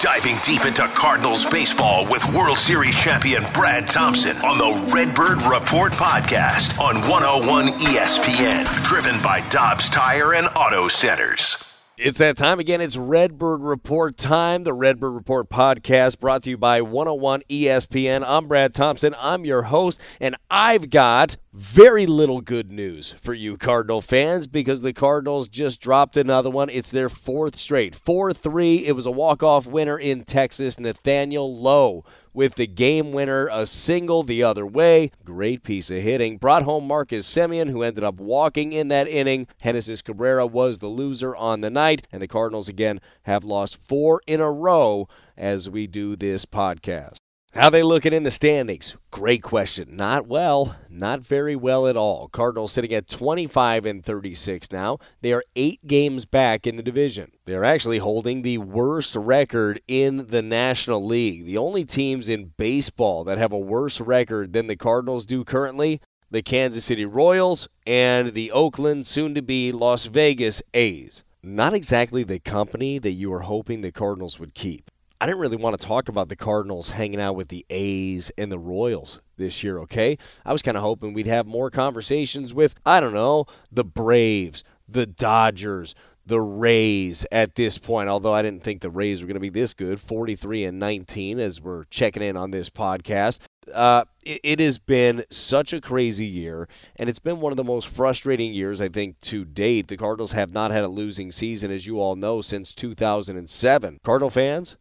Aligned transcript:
diving 0.00 0.36
deep 0.44 0.64
into 0.64 0.82
Cardinals 0.88 1.44
baseball 1.46 2.06
with 2.08 2.24
World 2.32 2.58
Series 2.58 2.96
champion 2.96 3.42
Brad 3.52 3.88
Thompson 3.88 4.36
on 4.38 4.58
the 4.58 4.92
Redbird 4.94 5.38
Report 5.42 5.92
podcast 5.92 6.78
on 6.78 6.94
101 7.08 7.78
ESPN, 7.80 8.84
driven 8.84 9.20
by 9.22 9.46
Dobbs 9.48 9.90
Tire 9.90 10.34
and 10.34 10.46
Auto 10.54 10.86
Centers. 10.86 11.64
It's 11.96 12.18
that 12.18 12.36
time 12.36 12.60
again. 12.60 12.80
It's 12.80 12.96
Redbird 12.96 13.60
Report 13.60 14.16
time, 14.16 14.62
the 14.62 14.72
Redbird 14.72 15.14
Report 15.14 15.50
podcast 15.50 16.20
brought 16.20 16.44
to 16.44 16.50
you 16.50 16.56
by 16.56 16.80
101 16.80 17.42
ESPN. 17.50 18.22
I'm 18.24 18.46
Brad 18.46 18.72
Thompson. 18.72 19.16
I'm 19.18 19.44
your 19.44 19.62
host, 19.62 20.00
and 20.20 20.36
I've 20.48 20.90
got 20.90 21.36
very 21.58 22.06
little 22.06 22.40
good 22.40 22.70
news 22.70 23.16
for 23.20 23.34
you 23.34 23.56
Cardinal 23.56 24.00
fans 24.00 24.46
because 24.46 24.80
the 24.80 24.92
Cardinals 24.92 25.48
just 25.48 25.80
dropped 25.80 26.16
another 26.16 26.48
one. 26.48 26.70
It's 26.70 26.92
their 26.92 27.08
fourth 27.08 27.56
straight. 27.56 27.96
4 27.96 28.32
3. 28.32 28.86
It 28.86 28.92
was 28.92 29.06
a 29.06 29.10
walk 29.10 29.42
off 29.42 29.66
winner 29.66 29.98
in 29.98 30.22
Texas. 30.22 30.78
Nathaniel 30.78 31.52
Lowe 31.52 32.04
with 32.32 32.54
the 32.54 32.68
game 32.68 33.10
winner, 33.10 33.48
a 33.50 33.66
single 33.66 34.22
the 34.22 34.40
other 34.40 34.64
way. 34.64 35.10
Great 35.24 35.64
piece 35.64 35.90
of 35.90 36.00
hitting. 36.00 36.38
Brought 36.38 36.62
home 36.62 36.86
Marcus 36.86 37.26
Semien, 37.26 37.70
who 37.70 37.82
ended 37.82 38.04
up 38.04 38.20
walking 38.20 38.72
in 38.72 38.86
that 38.88 39.08
inning. 39.08 39.48
Genesis 39.60 40.00
Cabrera 40.00 40.46
was 40.46 40.78
the 40.78 40.86
loser 40.86 41.34
on 41.34 41.60
the 41.60 41.70
night, 41.70 42.06
and 42.12 42.22
the 42.22 42.28
Cardinals 42.28 42.68
again 42.68 43.00
have 43.22 43.42
lost 43.42 43.82
four 43.82 44.20
in 44.28 44.40
a 44.40 44.52
row 44.52 45.08
as 45.36 45.68
we 45.68 45.88
do 45.88 46.14
this 46.14 46.46
podcast. 46.46 47.18
How 47.54 47.70
they 47.70 47.82
looking 47.82 48.12
in 48.12 48.24
the 48.24 48.30
standings? 48.30 48.94
Great 49.10 49.42
question. 49.42 49.96
Not 49.96 50.26
well. 50.26 50.76
Not 50.90 51.20
very 51.20 51.56
well 51.56 51.86
at 51.86 51.96
all. 51.96 52.28
Cardinals 52.28 52.72
sitting 52.72 52.92
at 52.92 53.08
25 53.08 53.86
and 53.86 54.04
36 54.04 54.70
now. 54.70 54.98
They 55.22 55.32
are 55.32 55.42
8 55.56 55.86
games 55.86 56.26
back 56.26 56.66
in 56.66 56.76
the 56.76 56.82
division. 56.82 57.32
They're 57.46 57.64
actually 57.64 57.98
holding 57.98 58.42
the 58.42 58.58
worst 58.58 59.16
record 59.16 59.80
in 59.88 60.26
the 60.26 60.42
National 60.42 61.04
League. 61.04 61.46
The 61.46 61.56
only 61.56 61.86
teams 61.86 62.28
in 62.28 62.52
baseball 62.58 63.24
that 63.24 63.38
have 63.38 63.52
a 63.52 63.58
worse 63.58 63.98
record 63.98 64.52
than 64.52 64.66
the 64.66 64.76
Cardinals 64.76 65.24
do 65.24 65.42
currently, 65.42 66.02
the 66.30 66.42
Kansas 66.42 66.84
City 66.84 67.06
Royals 67.06 67.66
and 67.86 68.34
the 68.34 68.52
Oakland 68.52 69.06
soon 69.06 69.34
to 69.34 69.40
be 69.40 69.72
Las 69.72 70.04
Vegas 70.04 70.62
A's. 70.74 71.24
Not 71.42 71.72
exactly 71.72 72.24
the 72.24 72.40
company 72.40 72.98
that 72.98 73.12
you 73.12 73.30
were 73.30 73.40
hoping 73.40 73.80
the 73.80 73.90
Cardinals 73.90 74.38
would 74.38 74.54
keep. 74.54 74.90
I 75.20 75.26
didn't 75.26 75.40
really 75.40 75.56
want 75.56 75.78
to 75.78 75.84
talk 75.84 76.08
about 76.08 76.28
the 76.28 76.36
Cardinals 76.36 76.92
hanging 76.92 77.20
out 77.20 77.34
with 77.34 77.48
the 77.48 77.66
A's 77.70 78.30
and 78.38 78.52
the 78.52 78.58
Royals 78.58 79.20
this 79.36 79.64
year, 79.64 79.80
okay? 79.80 80.16
I 80.44 80.52
was 80.52 80.62
kind 80.62 80.76
of 80.76 80.84
hoping 80.84 81.12
we'd 81.12 81.26
have 81.26 81.44
more 81.44 81.70
conversations 81.70 82.54
with, 82.54 82.76
I 82.86 83.00
don't 83.00 83.14
know, 83.14 83.46
the 83.72 83.84
Braves, 83.84 84.62
the 84.88 85.06
Dodgers, 85.06 85.96
the 86.24 86.40
Rays 86.40 87.26
at 87.32 87.56
this 87.56 87.78
point, 87.78 88.08
although 88.08 88.32
I 88.32 88.42
didn't 88.42 88.62
think 88.62 88.80
the 88.80 88.90
Rays 88.90 89.20
were 89.20 89.26
going 89.26 89.34
to 89.34 89.40
be 89.40 89.48
this 89.48 89.74
good, 89.74 89.98
43 89.98 90.64
and 90.66 90.78
19 90.78 91.40
as 91.40 91.60
we're 91.60 91.84
checking 91.84 92.22
in 92.22 92.36
on 92.36 92.52
this 92.52 92.70
podcast. 92.70 93.40
Uh, 93.74 94.04
it, 94.24 94.40
it, 94.44 94.60
has 94.60 94.78
been 94.78 95.24
such 95.30 95.72
a 95.72 95.80
crazy 95.80 96.26
year, 96.26 96.68
and 96.96 97.10
it's 97.10 97.18
been 97.18 97.40
one 97.40 97.52
of 97.52 97.56
the 97.56 97.64
most 97.64 97.88
frustrating 97.88 98.52
years, 98.52 98.80
I 98.80 98.88
think, 98.88 99.18
to 99.22 99.44
date. 99.44 99.88
The 99.88 99.96
Cardinals 99.96 100.32
have 100.32 100.54
not 100.54 100.70
had 100.70 100.84
a 100.84 100.88
losing 100.88 101.32
season, 101.32 101.70
as 101.70 101.86
you 101.86 102.00
all 102.00 102.14
know, 102.14 102.40
since 102.40 102.72
2007. 102.72 104.00
Cardinal 104.02 104.30
fans, 104.30 104.76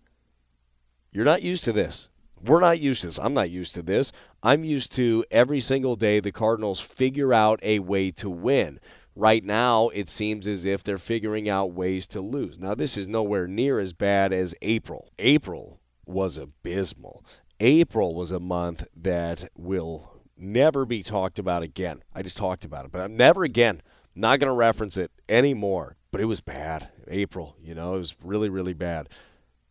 you're 1.18 1.26
not 1.26 1.42
used 1.42 1.64
to 1.64 1.74
this. 1.74 2.10
We're 2.46 2.60
not 2.60 2.80
used 2.80 3.02
to 3.02 3.08
this. 3.08 3.18
I'm 3.18 3.34
not 3.34 3.50
used 3.50 3.74
to 3.74 3.82
this. 3.82 4.12
I'm 4.44 4.64
used 4.64 4.92
to 4.98 5.26
every 5.32 5.60
single 5.60 5.96
day 5.96 6.20
the 6.20 6.32
Cardinals 6.32 6.80
figure 6.80 7.34
out 7.34 7.60
a 7.64 7.80
way 7.80 8.12
to 8.12 8.30
win. 8.30 8.80
Right 9.16 9.44
now, 9.44 9.90
it 9.90 10.10
seems 10.10 10.46
as 10.46 10.64
if 10.64 10.84
they're 10.84 11.00
figuring 11.00 11.50
out 11.50 11.72
ways 11.72 12.06
to 12.10 12.22
lose. 12.22 12.60
Now, 12.60 12.76
this 12.76 12.98
is 12.98 13.08
nowhere 13.08 13.48
near 13.48 13.80
as 13.80 13.94
bad 13.94 14.32
as 14.32 14.54
April. 14.62 15.10
April 15.18 15.80
was 16.06 16.38
abysmal. 16.38 17.26
April 17.60 18.14
was 18.14 18.30
a 18.30 18.40
month 18.40 18.86
that 18.96 19.50
will 19.58 20.22
never 20.38 20.86
be 20.86 21.02
talked 21.02 21.40
about 21.40 21.64
again. 21.64 22.04
I 22.14 22.22
just 22.22 22.38
talked 22.38 22.64
about 22.64 22.86
it, 22.86 22.92
but 22.92 23.02
I'm 23.02 23.18
never 23.18 23.44
again. 23.44 23.82
Not 24.14 24.40
going 24.40 24.52
to 24.52 24.54
reference 24.54 24.98
it 24.98 25.10
anymore. 25.28 25.96
But 26.12 26.22
it 26.22 26.26
was 26.26 26.42
bad. 26.42 26.90
April, 27.08 27.56
you 27.60 27.74
know, 27.74 27.96
it 27.96 27.98
was 27.98 28.16
really, 28.24 28.50
really 28.50 28.74
bad. 28.74 29.10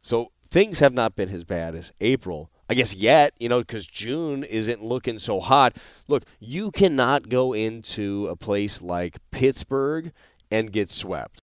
So 0.01 0.33
things 0.51 0.79
have 0.81 0.95
not 0.95 1.17
been 1.17 1.29
as 1.31 1.45
bad 1.45 1.75
as 1.75 1.93
April. 2.01 2.51
I 2.69 2.75
guess 2.75 2.95
yet, 2.95 3.33
you 3.39 3.49
know, 3.49 3.61
because 3.61 3.87
June 3.87 4.43
isn't 4.43 4.83
looking 4.83 5.19
so 5.19 5.41
hot. 5.41 5.77
Look, 6.09 6.25
you 6.41 6.71
cannot 6.71 7.29
go 7.29 7.53
into 7.53 8.27
a 8.29 8.37
place 8.37 8.83
like 8.83 9.19
Pittsburgh 9.31 10.13
and 10.51 10.73
get 10.73 10.91
swept. 10.91 11.41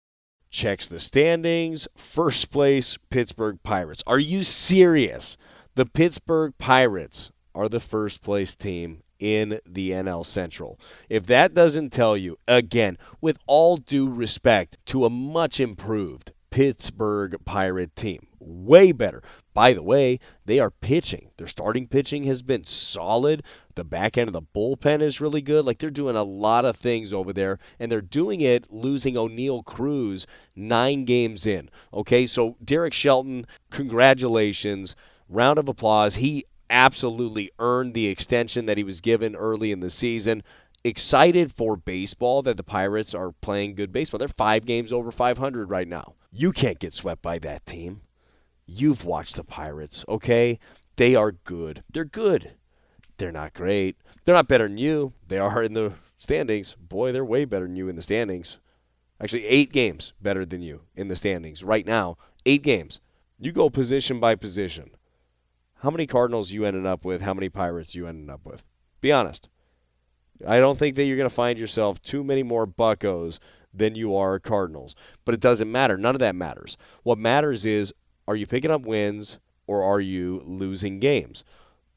Checks 0.50 0.86
the 0.86 1.00
standings. 1.00 1.88
First 1.96 2.50
place, 2.50 2.98
Pittsburgh 3.10 3.58
Pirates. 3.62 4.02
Are 4.06 4.18
you 4.18 4.42
serious? 4.42 5.36
The 5.74 5.86
Pittsburgh 5.86 6.54
Pirates 6.58 7.32
are 7.54 7.68
the 7.68 7.80
first 7.80 8.22
place 8.22 8.54
team 8.54 9.02
in 9.18 9.60
the 9.66 9.90
NL 9.90 10.24
Central. 10.24 10.78
If 11.08 11.26
that 11.26 11.54
doesn't 11.54 11.90
tell 11.90 12.16
you, 12.16 12.38
again, 12.46 12.98
with 13.20 13.38
all 13.46 13.76
due 13.76 14.08
respect 14.08 14.76
to 14.86 15.04
a 15.04 15.10
much 15.10 15.58
improved 15.60 16.32
Pittsburgh 16.50 17.36
Pirate 17.44 17.94
team. 17.96 18.26
Way 18.38 18.92
better. 18.92 19.22
By 19.54 19.72
the 19.72 19.82
way, 19.82 20.20
they 20.44 20.60
are 20.60 20.70
pitching. 20.70 21.30
Their 21.36 21.48
starting 21.48 21.88
pitching 21.88 22.24
has 22.24 22.42
been 22.42 22.64
solid. 22.64 23.42
The 23.74 23.84
back 23.84 24.16
end 24.16 24.28
of 24.28 24.32
the 24.32 24.42
bullpen 24.42 25.02
is 25.02 25.20
really 25.20 25.42
good. 25.42 25.64
Like 25.64 25.78
they're 25.78 25.90
doing 25.90 26.16
a 26.16 26.22
lot 26.22 26.64
of 26.64 26.76
things 26.76 27.12
over 27.12 27.32
there, 27.32 27.58
and 27.78 27.90
they're 27.90 28.00
doing 28.00 28.40
it 28.40 28.70
losing 28.70 29.14
Oneil 29.14 29.64
Cruz 29.64 30.26
nine 30.54 31.04
games 31.04 31.46
in. 31.46 31.70
Okay, 31.92 32.26
so 32.26 32.56
Derek 32.64 32.92
Shelton, 32.92 33.46
congratulations. 33.70 34.94
Round 35.28 35.58
of 35.58 35.68
applause. 35.68 36.16
He 36.16 36.44
absolutely 36.70 37.50
earned 37.58 37.94
the 37.94 38.06
extension 38.06 38.66
that 38.66 38.76
he 38.76 38.84
was 38.84 39.00
given 39.00 39.34
early 39.36 39.72
in 39.72 39.80
the 39.80 39.90
season 39.90 40.42
excited 40.86 41.52
for 41.52 41.76
baseball 41.76 42.42
that 42.42 42.56
the 42.56 42.62
Pirates 42.62 43.14
are 43.14 43.32
playing 43.32 43.74
good 43.74 43.92
baseball. 43.92 44.19
They're 44.19 44.28
five 44.28 44.64
games 44.64 44.92
over 44.92 45.10
500 45.10 45.69
right 45.69 45.88
now. 45.88 46.14
You 46.32 46.52
can't 46.52 46.78
get 46.78 46.94
swept 46.94 47.22
by 47.22 47.38
that 47.41 47.66
team. 47.66 48.02
You've 48.66 49.04
watched 49.04 49.36
the 49.36 49.44
Pirates, 49.44 50.04
okay? 50.08 50.58
They 50.96 51.14
are 51.14 51.32
good. 51.32 51.82
They're 51.92 52.04
good. 52.04 52.52
They're 53.16 53.32
not 53.32 53.54
great. 53.54 53.96
They're 54.25 54.34
not 54.34 54.48
better 54.48 54.69
than 54.69 54.78
you. 54.78 55.12
They 55.26 55.38
are 55.38 55.62
in 55.62 55.75
the 55.75 55.94
standings. 56.16 56.76
Boy, 56.80 57.12
they're 57.12 57.25
way 57.25 57.44
better 57.44 57.66
than 57.66 57.76
you 57.76 57.88
in 57.88 57.96
the 57.96 58.02
standings. 58.02 58.58
Actually, 59.20 59.46
eight 59.46 59.72
games 59.72 60.12
better 60.20 60.44
than 60.44 60.62
you 60.62 60.82
in 60.94 61.08
the 61.08 61.16
standings 61.16 61.64
right 61.64 61.86
now. 61.86 62.16
Eight 62.44 62.62
games. 62.62 63.00
You 63.38 63.52
go 63.52 63.70
position 63.70 64.20
by 64.20 64.34
position. 64.34 64.91
How 65.80 65.91
many 65.91 66.06
Cardinals 66.06 66.52
you 66.52 66.64
ended 66.64 66.86
up 66.86 67.04
with? 67.04 67.22
How 67.22 67.34
many 67.34 67.48
Pirates 67.48 67.94
you 67.94 68.06
ended 68.06 68.30
up 68.30 68.44
with? 68.44 68.66
Be 69.00 69.12
honest. 69.12 69.48
I 70.47 70.58
don't 70.58 70.78
think 70.78 70.97
that 70.97 71.04
you're 71.04 71.16
going 71.16 71.28
to 71.28 71.34
find 71.34 71.58
yourself 71.58 72.00
too 72.02 72.24
many 72.24 72.42
more 72.42 72.66
buckos 72.66 73.38
than 73.72 73.94
you 73.94 74.16
are 74.16 74.38
Cardinals. 74.38 74.94
But 75.24 75.34
it 75.34 75.41
doesn't 75.41 75.70
matter. 75.70 75.97
None 75.97 76.14
of 76.14 76.19
that 76.20 76.34
matters. 76.34 76.76
What 77.02 77.19
matters 77.19 77.64
is 77.64 77.92
are 78.26 78.36
you 78.36 78.46
picking 78.46 78.70
up 78.70 78.82
wins 78.82 79.38
or 79.66 79.82
are 79.82 80.00
you 80.00 80.42
losing 80.44 80.98
games? 80.98 81.44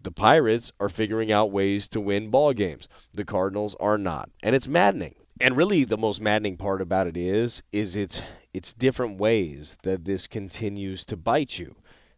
The 0.01 0.11
Pirates 0.11 0.71
are 0.79 0.89
figuring 0.89 1.31
out 1.31 1.51
ways 1.51 1.87
to 1.89 1.99
win 1.99 2.29
ball 2.29 2.53
games. 2.53 2.87
The 3.13 3.25
Cardinals 3.25 3.75
are 3.79 3.97
not. 3.97 4.29
And 4.41 4.55
it's 4.55 4.67
maddening. 4.67 5.15
And 5.41 5.57
really 5.57 5.83
the 5.83 5.97
most 5.97 6.21
maddening 6.21 6.57
part 6.57 6.81
about 6.81 7.07
it 7.07 7.17
is 7.17 7.63
is 7.71 7.95
it's 7.95 8.21
it's 8.53 8.73
different 8.73 9.19
ways 9.19 9.77
that 9.83 10.05
this 10.05 10.27
continues 10.27 11.05
to 11.05 11.17
bite 11.17 11.59
you. 11.59 11.75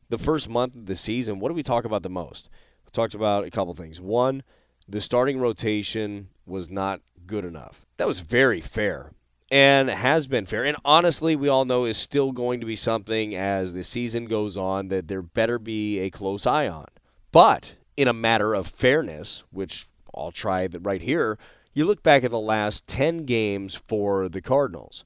The 0.09 0.17
first 0.17 0.49
month 0.49 0.75
of 0.75 0.85
the 0.85 0.95
season, 0.95 1.39
what 1.39 1.49
do 1.49 1.55
we 1.55 1.63
talk 1.63 1.85
about 1.85 2.03
the 2.03 2.09
most? 2.09 2.49
We 2.85 2.91
talked 2.91 3.15
about 3.15 3.45
a 3.45 3.51
couple 3.51 3.73
things. 3.73 4.01
One, 4.01 4.43
the 4.87 5.01
starting 5.01 5.39
rotation 5.39 6.29
was 6.45 6.69
not 6.69 7.01
good 7.25 7.45
enough. 7.45 7.85
That 7.97 8.07
was 8.07 8.19
very 8.19 8.61
fair 8.61 9.11
and 9.51 9.89
has 9.89 10.27
been 10.27 10.45
fair. 10.45 10.63
And 10.63 10.77
honestly, 10.85 11.35
we 11.35 11.49
all 11.49 11.65
know 11.65 11.83
is 11.83 11.97
still 11.97 12.31
going 12.31 12.61
to 12.61 12.65
be 12.65 12.77
something 12.77 13.35
as 13.35 13.73
the 13.73 13.83
season 13.83 14.25
goes 14.25 14.57
on 14.57 14.87
that 14.87 15.09
there 15.09 15.21
better 15.21 15.59
be 15.59 15.99
a 15.99 16.09
close 16.09 16.47
eye 16.47 16.69
on. 16.69 16.85
But 17.31 17.75
in 17.97 18.07
a 18.07 18.13
matter 18.13 18.53
of 18.53 18.65
fairness, 18.65 19.43
which 19.51 19.87
I'll 20.15 20.31
try 20.31 20.67
right 20.81 21.01
here, 21.01 21.37
you 21.73 21.85
look 21.85 22.01
back 22.01 22.23
at 22.23 22.31
the 22.31 22.39
last 22.39 22.87
10 22.87 23.25
games 23.25 23.75
for 23.75 24.29
the 24.29 24.41
Cardinals. 24.41 25.03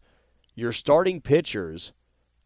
Your 0.53 0.71
starting 0.71 1.21
pitchers 1.21 1.93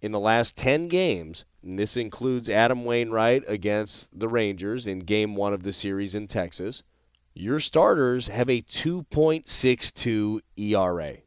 in 0.02 0.12
the 0.12 0.20
last 0.20 0.56
10 0.56 0.88
games, 0.88 1.46
and 1.62 1.78
this 1.78 1.98
includes 1.98 2.50
Adam 2.50 2.86
Wainwright 2.86 3.44
against 3.48 4.08
the 4.18 4.30
Rangers 4.30 4.88
in 4.88 5.00
game 5.00 5.36
one 5.36 5.54
of 5.54 5.64
the 5.64 5.74
series 5.74 6.16
in 6.16 6.28
Texas, 6.28 6.84
your 7.40 7.60
starters 7.60 8.28
have 8.28 8.50
a 8.50 8.62
2.62 8.62 10.40
ERA 10.58 11.18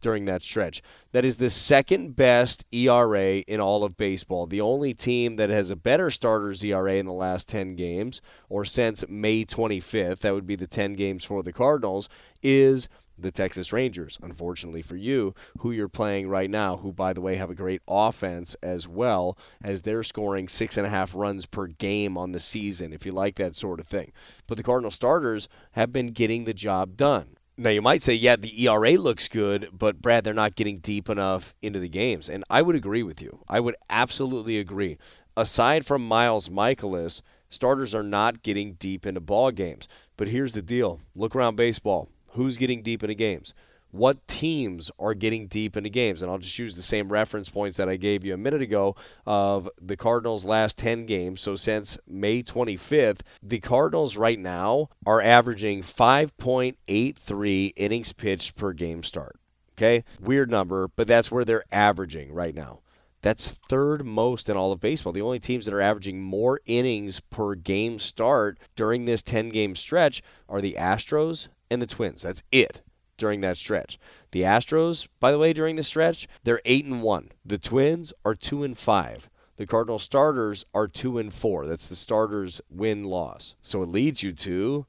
during 0.00 0.24
that 0.26 0.42
stretch. 0.42 0.82
That 1.12 1.24
is 1.24 1.36
the 1.36 1.50
second 1.50 2.16
best 2.16 2.64
ERA 2.72 3.38
in 3.38 3.60
all 3.60 3.84
of 3.84 3.96
baseball. 3.96 4.46
The 4.46 4.60
only 4.60 4.94
team 4.94 5.36
that 5.36 5.50
has 5.50 5.70
a 5.70 5.76
better 5.76 6.10
starters 6.10 6.64
ERA 6.64 6.94
in 6.94 7.06
the 7.06 7.12
last 7.12 7.48
10 7.48 7.74
games, 7.74 8.20
or 8.48 8.64
since 8.64 9.04
May 9.08 9.44
25th, 9.44 10.20
that 10.20 10.34
would 10.34 10.46
be 10.46 10.56
the 10.56 10.66
10 10.66 10.94
games 10.94 11.24
for 11.24 11.42
the 11.42 11.52
Cardinals, 11.52 12.08
is 12.42 12.88
the 13.18 13.30
Texas 13.30 13.72
Rangers, 13.72 14.18
unfortunately 14.22 14.82
for 14.82 14.96
you, 14.96 15.34
who 15.58 15.70
you're 15.70 15.88
playing 15.88 16.28
right 16.28 16.50
now, 16.50 16.76
who, 16.76 16.92
by 16.92 17.12
the 17.12 17.20
way, 17.20 17.36
have 17.36 17.50
a 17.50 17.54
great 17.54 17.82
offense 17.88 18.54
as 18.62 18.86
well, 18.86 19.36
as 19.62 19.82
they're 19.82 20.02
scoring 20.02 20.48
six 20.48 20.76
and 20.76 20.86
a 20.86 20.90
half 20.90 21.14
runs 21.14 21.46
per 21.46 21.66
game 21.66 22.16
on 22.16 22.32
the 22.32 22.40
season, 22.40 22.92
if 22.92 23.04
you 23.04 23.12
like 23.12 23.36
that 23.36 23.56
sort 23.56 23.80
of 23.80 23.86
thing. 23.86 24.12
But 24.46 24.56
the 24.56 24.62
Cardinal 24.62 24.90
starters 24.90 25.48
have 25.72 25.92
been 25.92 26.08
getting 26.08 26.44
the 26.44 26.54
job 26.54 26.96
done. 26.96 27.36
Now, 27.60 27.70
you 27.70 27.82
might 27.82 28.02
say, 28.02 28.14
yeah, 28.14 28.36
the 28.36 28.66
ERA 28.66 28.92
looks 28.92 29.26
good, 29.26 29.70
but 29.72 30.00
Brad, 30.00 30.22
they're 30.22 30.32
not 30.32 30.54
getting 30.54 30.78
deep 30.78 31.08
enough 31.08 31.56
into 31.60 31.80
the 31.80 31.88
games. 31.88 32.28
And 32.28 32.44
I 32.48 32.62
would 32.62 32.76
agree 32.76 33.02
with 33.02 33.20
you. 33.20 33.40
I 33.48 33.58
would 33.58 33.74
absolutely 33.90 34.60
agree. 34.60 34.96
Aside 35.36 35.84
from 35.84 36.06
Miles 36.06 36.48
Mikolas, 36.48 37.20
starters 37.48 37.96
are 37.96 38.04
not 38.04 38.44
getting 38.44 38.74
deep 38.74 39.04
into 39.04 39.20
ball 39.20 39.50
games. 39.50 39.88
But 40.16 40.28
here's 40.28 40.52
the 40.52 40.62
deal 40.62 41.00
look 41.16 41.34
around 41.34 41.56
baseball. 41.56 42.08
Who's 42.32 42.56
getting 42.56 42.82
deep 42.82 43.02
into 43.02 43.14
games? 43.14 43.54
What 43.90 44.28
teams 44.28 44.90
are 44.98 45.14
getting 45.14 45.46
deep 45.46 45.74
into 45.76 45.88
games? 45.88 46.20
And 46.20 46.30
I'll 46.30 46.38
just 46.38 46.58
use 46.58 46.74
the 46.74 46.82
same 46.82 47.10
reference 47.10 47.48
points 47.48 47.78
that 47.78 47.88
I 47.88 47.96
gave 47.96 48.22
you 48.24 48.34
a 48.34 48.38
minute 48.38 48.60
ago 48.60 48.94
of 49.26 49.70
the 49.80 49.96
Cardinals' 49.96 50.44
last 50.44 50.76
10 50.76 51.06
games. 51.06 51.40
So 51.40 51.56
since 51.56 51.96
May 52.06 52.42
25th, 52.42 53.20
the 53.42 53.60
Cardinals 53.60 54.18
right 54.18 54.38
now 54.38 54.90
are 55.06 55.22
averaging 55.22 55.80
5.83 55.80 57.72
innings 57.76 58.12
pitched 58.12 58.56
per 58.56 58.74
game 58.74 59.02
start. 59.02 59.36
Okay? 59.78 60.04
Weird 60.20 60.50
number, 60.50 60.88
but 60.88 61.06
that's 61.06 61.30
where 61.30 61.44
they're 61.44 61.64
averaging 61.72 62.32
right 62.32 62.54
now. 62.54 62.80
That's 63.22 63.58
third 63.68 64.04
most 64.04 64.48
in 64.48 64.56
all 64.56 64.70
of 64.70 64.80
baseball. 64.80 65.12
The 65.12 65.22
only 65.22 65.40
teams 65.40 65.64
that 65.64 65.74
are 65.74 65.80
averaging 65.80 66.22
more 66.22 66.60
innings 66.66 67.20
per 67.20 67.54
game 67.54 67.98
start 67.98 68.58
during 68.76 69.06
this 69.06 69.22
10 69.22 69.48
game 69.48 69.74
stretch 69.74 70.22
are 70.48 70.60
the 70.60 70.76
Astros 70.78 71.48
and 71.70 71.82
the 71.82 71.86
Twins. 71.86 72.22
That's 72.22 72.42
it 72.52 72.82
during 73.16 73.40
that 73.40 73.56
stretch. 73.56 73.98
The 74.30 74.42
Astros, 74.42 75.08
by 75.20 75.32
the 75.32 75.38
way, 75.38 75.52
during 75.52 75.76
the 75.76 75.82
stretch, 75.82 76.28
they're 76.44 76.60
8 76.64 76.84
and 76.86 77.02
1. 77.02 77.32
The 77.44 77.58
Twins 77.58 78.12
are 78.24 78.34
2 78.34 78.62
and 78.62 78.78
5. 78.78 79.30
The 79.56 79.66
Cardinal 79.66 79.98
starters 79.98 80.64
are 80.72 80.86
2 80.86 81.18
and 81.18 81.34
4. 81.34 81.66
That's 81.66 81.88
the 81.88 81.96
starters 81.96 82.60
win 82.70 83.04
loss. 83.04 83.56
So 83.60 83.82
it 83.82 83.88
leads 83.88 84.22
you 84.22 84.32
to 84.32 84.86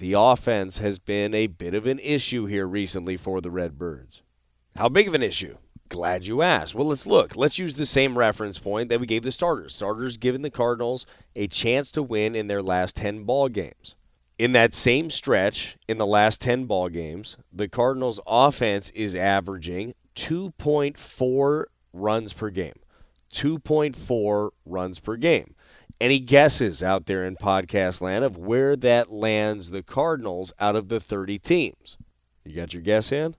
the 0.00 0.14
offense 0.14 0.78
has 0.78 0.98
been 0.98 1.34
a 1.34 1.46
bit 1.46 1.74
of 1.74 1.86
an 1.86 1.98
issue 1.98 2.46
here 2.46 2.66
recently 2.66 3.18
for 3.18 3.42
the 3.42 3.50
Redbirds. 3.50 4.22
How 4.76 4.88
big 4.88 5.06
of 5.06 5.12
an 5.12 5.22
issue? 5.22 5.58
Glad 5.90 6.24
you 6.24 6.40
asked. 6.40 6.74
Well, 6.74 6.86
let's 6.86 7.04
look. 7.04 7.36
Let's 7.36 7.58
use 7.58 7.74
the 7.74 7.84
same 7.84 8.16
reference 8.16 8.58
point 8.58 8.88
that 8.88 8.98
we 8.98 9.06
gave 9.06 9.24
the 9.24 9.30
starters. 9.30 9.74
Starters 9.74 10.16
giving 10.16 10.40
the 10.40 10.50
Cardinals 10.50 11.04
a 11.36 11.48
chance 11.48 11.90
to 11.92 12.02
win 12.02 12.34
in 12.34 12.46
their 12.46 12.62
last 12.62 12.96
10 12.96 13.24
ball 13.24 13.50
games. 13.50 13.94
In 14.40 14.52
that 14.52 14.72
same 14.72 15.10
stretch, 15.10 15.76
in 15.86 15.98
the 15.98 16.06
last 16.06 16.40
10 16.40 16.64
ball 16.64 16.88
games, 16.88 17.36
the 17.52 17.68
Cardinals 17.68 18.20
offense 18.26 18.88
is 18.94 19.14
averaging 19.14 19.92
2.4 20.14 21.64
runs 21.92 22.32
per 22.32 22.48
game. 22.48 22.80
2.4 23.30 24.50
runs 24.64 24.98
per 24.98 25.16
game. 25.16 25.54
Any 26.00 26.20
guesses 26.20 26.82
out 26.82 27.04
there 27.04 27.22
in 27.22 27.36
podcast 27.36 28.00
land 28.00 28.24
of 28.24 28.38
where 28.38 28.76
that 28.76 29.12
lands 29.12 29.72
the 29.72 29.82
Cardinals 29.82 30.54
out 30.58 30.74
of 30.74 30.88
the 30.88 31.00
30 31.00 31.38
teams? 31.38 31.98
You 32.42 32.54
got 32.54 32.72
your 32.72 32.82
guess 32.82 33.12
in? 33.12 33.36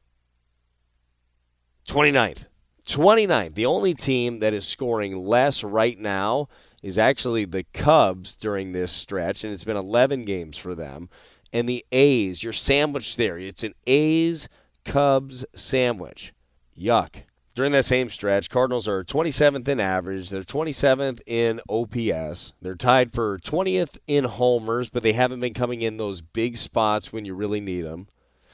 29th. 1.88 2.46
29th. 2.86 3.56
The 3.56 3.66
only 3.66 3.96
team 3.96 4.38
that 4.42 4.54
is 4.54 4.68
scoring 4.68 5.26
less 5.26 5.64
right 5.64 5.98
now 5.98 6.48
is 6.82 6.98
actually 6.98 7.46
the 7.46 7.64
Cubs 7.74 8.34
during 8.34 8.72
this 8.72 8.92
stretch, 8.92 9.44
and 9.44 9.54
it's 9.54 9.64
been 9.64 9.78
11 9.78 10.26
games 10.26 10.58
for 10.58 10.76
them. 10.76 11.10
And 11.54 11.68
the 11.68 11.86
A's, 11.92 12.44
you're 12.44 12.54
sandwiched 12.54 13.18
there. 13.18 13.38
It's 13.38 13.64
an 13.64 13.74
A's 13.86 14.48
Cubs 14.86 15.46
sandwich. 15.54 16.34
Yuck. 16.78 17.24
During 17.54 17.74
that 17.74 17.84
same 17.84 18.10
stretch, 18.10 18.50
Cardinals 18.50 18.88
are 18.88 19.04
27th 19.04 19.68
in 19.68 19.82
average. 19.82 20.30
They're 20.30 20.42
27th 20.42 21.20
in 21.28 21.60
OPS. 21.68 22.54
They're 22.62 22.76
tied 22.76 23.12
for 23.12 23.40
20th 23.40 23.98
in 24.08 24.24
homers, 24.24 24.90
but 24.90 25.04
they 25.04 25.12
haven't 25.12 25.42
been 25.42 25.54
coming 25.54 25.82
in 25.82 25.98
those 25.98 26.22
big 26.22 26.56
spots 26.56 27.12
when 27.12 27.26
you 27.26 27.36
really 27.36 27.60
need 27.60 27.82
them. 27.82 28.08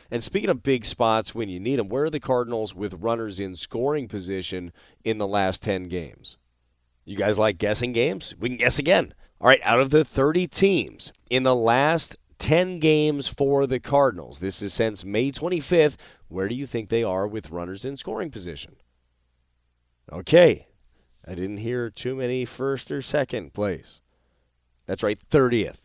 And 0.09 0.23
speaking 0.23 0.49
of 0.49 0.63
big 0.63 0.83
spots 0.85 1.35
when 1.35 1.47
you 1.47 1.59
need 1.59 1.77
them, 1.77 1.89
where 1.89 2.05
are 2.05 2.09
the 2.09 2.19
Cardinals 2.19 2.73
with 2.73 2.95
runners 2.95 3.39
in 3.39 3.55
scoring 3.55 4.07
position 4.07 4.71
in 5.03 5.19
the 5.19 5.27
last 5.27 5.61
10 5.61 5.89
games? 5.89 6.37
You 7.07 7.15
guys 7.15 7.39
like 7.39 7.57
guessing 7.57 7.93
games? 7.93 8.35
We 8.37 8.49
can 8.49 8.57
guess 8.57 8.79
again. 8.79 9.13
All 9.39 9.47
right, 9.47 9.61
out 9.63 9.79
of 9.79 9.91
the 9.91 10.03
30 10.03 10.45
teams 10.45 11.13
in 11.29 11.43
the 11.43 11.55
last 11.55 12.17
10 12.39 12.79
games 12.79 13.29
for 13.29 13.65
the 13.65 13.79
Cardinals, 13.79 14.39
this 14.39 14.61
is 14.61 14.73
since 14.73 15.05
May 15.05 15.31
25th, 15.31 15.95
where 16.27 16.49
do 16.49 16.55
you 16.55 16.67
think 16.67 16.89
they 16.89 17.05
are 17.05 17.25
with 17.25 17.49
runners 17.49 17.85
in 17.85 17.95
scoring 17.95 18.29
position? 18.29 18.75
Okay, 20.11 20.67
I 21.25 21.33
didn't 21.33 21.57
hear 21.57 21.89
too 21.89 22.13
many 22.13 22.43
first 22.43 22.91
or 22.91 23.01
second 23.01 23.53
place. 23.53 24.01
That's 24.85 25.01
right, 25.01 25.17
30th. 25.17 25.83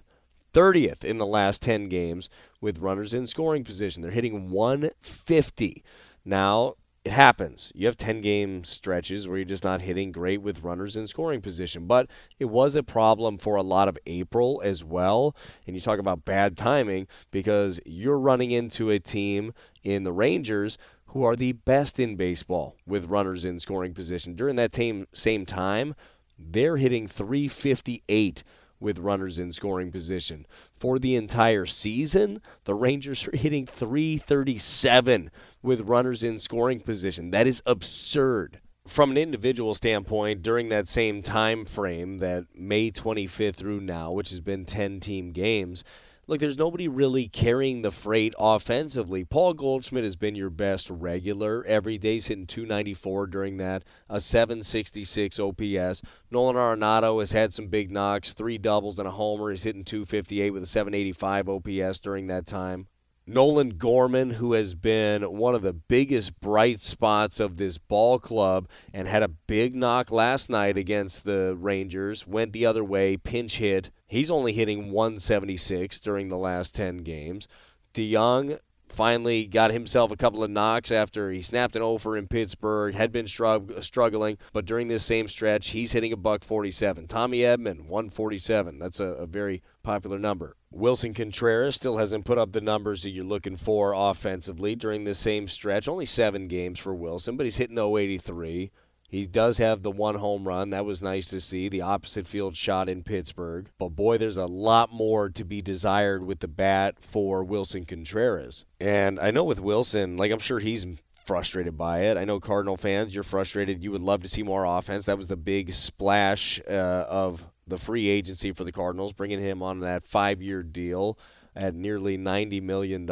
30th 0.52 1.04
in 1.04 1.18
the 1.18 1.26
last 1.26 1.62
10 1.62 1.88
games 1.88 2.28
with 2.60 2.80
runners 2.80 3.14
in 3.14 3.28
scoring 3.28 3.62
position. 3.62 4.02
They're 4.02 4.10
hitting 4.10 4.50
150. 4.50 5.84
Now, 6.24 6.74
it 7.04 7.12
happens. 7.12 7.72
You 7.74 7.86
have 7.86 7.96
10 7.96 8.20
game 8.20 8.62
stretches 8.62 9.26
where 9.26 9.36
you're 9.36 9.44
just 9.44 9.64
not 9.64 9.80
hitting 9.80 10.12
great 10.12 10.40
with 10.40 10.62
runners 10.62 10.96
in 10.96 11.08
scoring 11.08 11.40
position. 11.40 11.86
But 11.86 12.08
it 12.38 12.44
was 12.44 12.76
a 12.76 12.82
problem 12.82 13.38
for 13.38 13.56
a 13.56 13.62
lot 13.62 13.88
of 13.88 13.98
April 14.06 14.60
as 14.64 14.84
well. 14.84 15.34
And 15.66 15.74
you 15.74 15.80
talk 15.80 15.98
about 15.98 16.24
bad 16.24 16.56
timing 16.56 17.08
because 17.32 17.80
you're 17.84 18.18
running 18.18 18.52
into 18.52 18.90
a 18.90 19.00
team 19.00 19.52
in 19.82 20.04
the 20.04 20.12
Rangers 20.12 20.78
who 21.06 21.24
are 21.24 21.34
the 21.34 21.52
best 21.52 21.98
in 21.98 22.14
baseball 22.14 22.76
with 22.86 23.06
runners 23.06 23.44
in 23.44 23.58
scoring 23.58 23.94
position. 23.94 24.34
During 24.34 24.56
that 24.56 24.74
same 25.12 25.46
time, 25.46 25.94
they're 26.38 26.76
hitting 26.76 27.08
358 27.08 28.42
with 28.82 28.98
runners 28.98 29.38
in 29.38 29.52
scoring 29.52 29.90
position. 29.90 30.46
For 30.74 30.98
the 30.98 31.16
entire 31.16 31.64
season, 31.64 32.42
the 32.64 32.74
Rangers 32.74 33.26
are 33.26 33.36
hitting 33.36 33.64
337 33.66 35.30
with 35.62 35.80
runners 35.80 36.22
in 36.22 36.38
scoring 36.38 36.80
position. 36.80 37.30
That 37.30 37.46
is 37.46 37.62
absurd. 37.64 38.60
From 38.86 39.12
an 39.12 39.16
individual 39.16 39.74
standpoint, 39.74 40.42
during 40.42 40.68
that 40.68 40.88
same 40.88 41.22
time 41.22 41.64
frame, 41.64 42.18
that 42.18 42.46
May 42.54 42.90
25th 42.90 43.54
through 43.54 43.80
now, 43.80 44.10
which 44.10 44.30
has 44.30 44.40
been 44.40 44.64
10 44.64 44.98
team 44.98 45.30
games, 45.30 45.84
look, 46.26 46.40
there's 46.40 46.58
nobody 46.58 46.88
really 46.88 47.28
carrying 47.28 47.82
the 47.82 47.90
freight 47.90 48.34
offensively. 48.38 49.24
Paul 49.24 49.54
Goldschmidt 49.54 50.04
has 50.04 50.16
been 50.16 50.34
your 50.34 50.50
best 50.50 50.88
regular. 50.90 51.64
Every 51.66 51.98
day 51.98 52.14
he's 52.14 52.26
hitting 52.26 52.46
294 52.46 53.26
during 53.26 53.56
that, 53.58 53.84
a 54.08 54.20
766 54.20 55.38
OPS. 55.38 56.02
Nolan 56.30 56.56
Arenado 56.56 57.20
has 57.20 57.32
had 57.32 57.52
some 57.52 57.66
big 57.66 57.90
knocks, 57.90 58.32
three 58.32 58.58
doubles 58.58 58.98
and 58.98 59.08
a 59.08 59.12
homer. 59.12 59.50
He's 59.50 59.64
hitting 59.64 59.84
258 59.84 60.50
with 60.50 60.62
a 60.62 60.66
785 60.66 61.48
OPS 61.48 61.98
during 61.98 62.28
that 62.28 62.46
time. 62.46 62.86
Nolan 63.24 63.70
Gorman, 63.70 64.30
who 64.30 64.54
has 64.54 64.74
been 64.74 65.22
one 65.22 65.54
of 65.54 65.62
the 65.62 65.72
biggest 65.72 66.40
bright 66.40 66.82
spots 66.82 67.38
of 67.38 67.56
this 67.56 67.78
ball 67.78 68.18
club 68.18 68.68
and 68.92 69.06
had 69.06 69.22
a 69.22 69.28
big 69.28 69.76
knock 69.76 70.10
last 70.10 70.50
night 70.50 70.76
against 70.76 71.24
the 71.24 71.56
Rangers, 71.58 72.26
went 72.26 72.52
the 72.52 72.66
other 72.66 72.82
way, 72.82 73.16
pinch 73.16 73.58
hit. 73.58 73.90
He's 74.12 74.30
only 74.30 74.52
hitting 74.52 74.92
176 74.92 75.98
during 76.00 76.28
the 76.28 76.36
last 76.36 76.74
10 76.74 76.98
games. 76.98 77.48
DeJong 77.94 78.58
finally 78.86 79.46
got 79.46 79.70
himself 79.70 80.10
a 80.10 80.16
couple 80.16 80.44
of 80.44 80.50
knocks 80.50 80.90
after 80.90 81.30
he 81.30 81.40
snapped 81.40 81.76
an 81.76 81.80
over 81.80 82.14
in 82.14 82.28
Pittsburgh, 82.28 82.94
had 82.94 83.10
been 83.10 83.24
strugg- 83.24 83.82
struggling, 83.82 84.36
but 84.52 84.66
during 84.66 84.88
this 84.88 85.02
same 85.02 85.28
stretch, 85.28 85.70
he's 85.70 85.92
hitting 85.92 86.12
a 86.12 86.18
buck 86.18 86.44
47. 86.44 87.06
Tommy 87.06 87.38
Edman, 87.38 87.86
147. 87.86 88.78
That's 88.78 89.00
a, 89.00 89.04
a 89.04 89.26
very 89.26 89.62
popular 89.82 90.18
number. 90.18 90.56
Willson 90.70 91.14
Contreras 91.14 91.76
still 91.76 91.96
hasn't 91.96 92.26
put 92.26 92.36
up 92.36 92.52
the 92.52 92.60
numbers 92.60 93.04
that 93.04 93.12
you're 93.12 93.24
looking 93.24 93.56
for 93.56 93.94
offensively 93.96 94.74
during 94.74 95.04
this 95.04 95.18
same 95.18 95.48
stretch. 95.48 95.88
Only 95.88 96.04
seven 96.04 96.48
games 96.48 96.78
for 96.78 96.94
Willson, 96.94 97.38
but 97.38 97.46
he's 97.46 97.56
hitting 97.56 97.78
083. 97.78 98.72
He 99.12 99.26
does 99.26 99.58
have 99.58 99.82
the 99.82 99.90
one 99.90 100.14
home 100.14 100.48
run. 100.48 100.70
That 100.70 100.86
was 100.86 101.02
nice 101.02 101.28
to 101.28 101.40
see. 101.40 101.68
The 101.68 101.82
opposite 101.82 102.26
field 102.26 102.56
shot 102.56 102.88
in 102.88 103.02
Pittsburgh. 103.02 103.68
But 103.78 103.90
boy, 103.90 104.16
there's 104.16 104.38
a 104.38 104.46
lot 104.46 104.90
more 104.90 105.28
to 105.28 105.44
be 105.44 105.60
desired 105.60 106.24
with 106.24 106.40
the 106.40 106.48
bat 106.48 106.96
for 106.98 107.44
Willson 107.44 107.86
Contreras. 107.86 108.64
And 108.80 109.20
I 109.20 109.30
know 109.30 109.44
with 109.44 109.60
Willson, 109.60 110.16
like 110.16 110.32
I'm 110.32 110.38
sure 110.38 110.60
he's 110.60 111.02
frustrated 111.26 111.76
by 111.76 112.04
it. 112.04 112.16
I 112.16 112.24
know 112.24 112.40
Cardinal 112.40 112.78
fans, 112.78 113.14
you're 113.14 113.22
frustrated. 113.22 113.84
You 113.84 113.92
would 113.92 114.02
love 114.02 114.22
to 114.22 114.28
see 114.28 114.42
more 114.42 114.64
offense. 114.64 115.04
That 115.04 115.18
was 115.18 115.26
the 115.26 115.36
big 115.36 115.74
splash 115.74 116.58
uh, 116.66 117.04
of 117.06 117.46
the 117.66 117.76
free 117.76 118.08
agency 118.08 118.52
for 118.52 118.64
the 118.64 118.72
Cardinals, 118.72 119.12
bringing 119.12 119.42
him 119.42 119.62
on 119.62 119.80
that 119.80 120.06
five 120.06 120.40
year 120.40 120.62
deal 120.62 121.18
at 121.54 121.74
nearly 121.74 122.16
$90 122.16 122.62
million. 122.62 123.06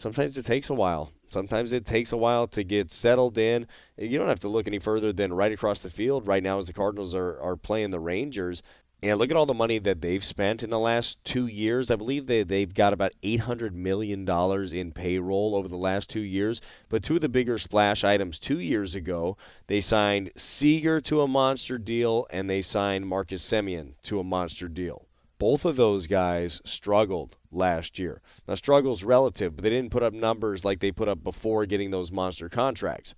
Sometimes 0.00 0.38
it 0.38 0.46
takes 0.46 0.70
a 0.70 0.74
while. 0.74 1.12
Sometimes 1.26 1.72
it 1.72 1.84
takes 1.84 2.10
a 2.10 2.16
while 2.16 2.46
to 2.48 2.64
get 2.64 2.90
settled 2.90 3.36
in. 3.36 3.66
You 3.98 4.16
don't 4.16 4.28
have 4.28 4.40
to 4.40 4.48
look 4.48 4.66
any 4.66 4.78
further 4.78 5.12
than 5.12 5.30
right 5.30 5.52
across 5.52 5.80
the 5.80 5.90
field 5.90 6.26
right 6.26 6.42
now 6.42 6.56
as 6.56 6.66
the 6.66 6.72
Cardinals 6.72 7.14
are, 7.14 7.38
are 7.38 7.54
playing 7.54 7.90
the 7.90 8.00
Rangers. 8.00 8.62
And 9.02 9.18
look 9.18 9.30
at 9.30 9.36
all 9.36 9.44
the 9.44 9.52
money 9.52 9.78
that 9.78 10.00
they've 10.00 10.24
spent 10.24 10.62
in 10.62 10.70
the 10.70 10.78
last 10.78 11.22
two 11.22 11.46
years. 11.46 11.90
I 11.90 11.96
believe 11.96 12.26
they, 12.26 12.44
they've 12.44 12.72
got 12.72 12.94
about 12.94 13.12
$800 13.22 13.72
million 13.74 14.26
in 14.26 14.92
payroll 14.92 15.54
over 15.54 15.68
the 15.68 15.76
last 15.76 16.08
two 16.08 16.20
years. 16.20 16.62
But 16.88 17.02
two 17.02 17.16
of 17.16 17.20
the 17.20 17.28
bigger 17.28 17.58
splash 17.58 18.02
items 18.02 18.38
two 18.38 18.58
years 18.58 18.94
ago, 18.94 19.36
they 19.66 19.82
signed 19.82 20.30
Seager 20.34 21.02
to 21.02 21.20
a 21.20 21.28
monster 21.28 21.76
deal 21.76 22.26
and 22.30 22.48
they 22.48 22.62
signed 22.62 23.06
Marcus 23.06 23.46
Semien 23.46 24.00
to 24.04 24.18
a 24.18 24.24
monster 24.24 24.66
deal. 24.66 25.09
Both 25.40 25.64
of 25.64 25.74
those 25.74 26.06
guys 26.06 26.62
struggled 26.64 27.36
last 27.50 27.98
year. 27.98 28.22
Now, 28.46 28.54
struggle's 28.54 29.02
relative, 29.02 29.56
but 29.56 29.64
they 29.64 29.70
didn't 29.70 29.90
put 29.90 30.04
up 30.04 30.12
numbers 30.12 30.64
like 30.64 30.78
they 30.78 30.92
put 30.92 31.08
up 31.08 31.24
before 31.24 31.66
getting 31.66 31.90
those 31.90 32.12
monster 32.12 32.48
contracts. 32.48 33.16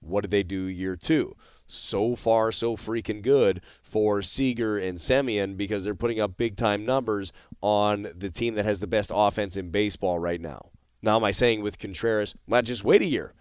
What 0.00 0.22
did 0.22 0.32
they 0.32 0.42
do 0.42 0.64
year 0.64 0.96
two? 0.96 1.36
so 1.72 2.14
far 2.14 2.52
so 2.52 2.76
freaking 2.76 3.22
good 3.22 3.62
for 3.80 4.20
Seager 4.20 4.76
and 4.76 4.98
Semien 4.98 5.56
because 5.56 5.84
they're 5.84 5.94
putting 5.94 6.20
up 6.20 6.36
big 6.36 6.56
time 6.56 6.84
numbers 6.84 7.32
on 7.62 8.08
the 8.14 8.30
team 8.30 8.54
that 8.56 8.66
has 8.66 8.80
the 8.80 8.86
best 8.86 9.10
offense 9.14 9.56
in 9.56 9.70
baseball 9.70 10.18
right 10.18 10.40
now. 10.40 10.70
Now, 11.00 11.16
am 11.16 11.24
I 11.24 11.30
saying 11.30 11.62
with 11.62 11.78
Contreras, 11.78 12.34
well, 12.46 12.62
just 12.62 12.84
wait 12.84 13.02
a 13.02 13.06
year? 13.06 13.32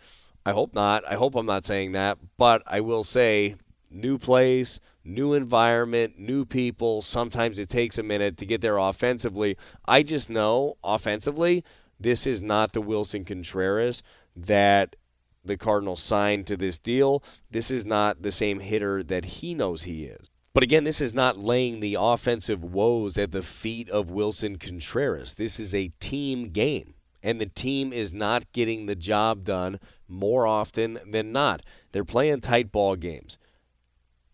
I 0.46 0.54
hope 0.54 0.74
not. 0.74 1.04
I 1.08 1.16
hope 1.16 1.36
I'm 1.36 1.46
not 1.46 1.66
saying 1.66 1.92
that. 1.92 2.18
But 2.38 2.64
I 2.66 2.80
will 2.82 3.04
say, 3.04 3.56
new 3.90 4.18
place, 4.18 4.80
new 5.04 5.34
environment, 5.34 6.20
new 6.20 6.46
people. 6.46 7.02
Sometimes 7.02 7.60
it 7.60 7.70
takes 7.70 7.98
a 7.98 8.04
minute 8.04 8.38
to 8.38 8.46
get 8.46 8.62
there 8.62 8.78
offensively. 8.78 9.58
I 9.86 10.04
just 10.04 10.30
know 10.30 10.76
offensively, 10.84 11.64
this 12.00 12.26
is 12.26 12.42
not 12.42 12.74
the 12.74 12.82
Willson 12.82 13.26
Contreras 13.26 14.02
that 14.36 14.96
the 15.44 15.58
Cardinals 15.58 16.02
signed 16.02 16.48
to 16.48 16.58
this 16.58 16.80
deal. 16.80 17.24
This 17.50 17.72
is 17.72 17.86
not 17.86 18.22
the 18.22 18.32
same 18.32 18.60
hitter 18.60 19.04
that 19.04 19.26
he 19.26 19.54
knows 19.54 19.84
he 19.84 20.06
is. 20.06 20.30
But 20.54 20.64
again, 20.64 20.84
this 20.84 21.00
is 21.00 21.14
not 21.14 21.38
laying 21.38 21.80
the 21.80 21.98
offensive 22.00 22.64
woes 22.64 23.18
at 23.18 23.32
the 23.32 23.42
feet 23.42 23.90
of 23.90 24.12
Willson 24.12 24.60
Contreras. 24.60 25.36
This 25.36 25.60
is 25.60 25.74
a 25.74 25.94
team 26.00 26.50
game, 26.50 26.96
and 27.24 27.40
the 27.40 27.46
team 27.46 27.94
is 27.94 28.12
not 28.12 28.52
getting 28.52 28.86
the 28.86 28.96
job 28.96 29.46
done 29.46 29.80
more 30.10 30.46
often 30.46 31.00
than 31.10 31.32
not. 31.32 31.62
They're 31.92 32.04
playing 32.04 32.42
tight 32.42 32.72
ball 32.72 32.98
games. 32.98 33.38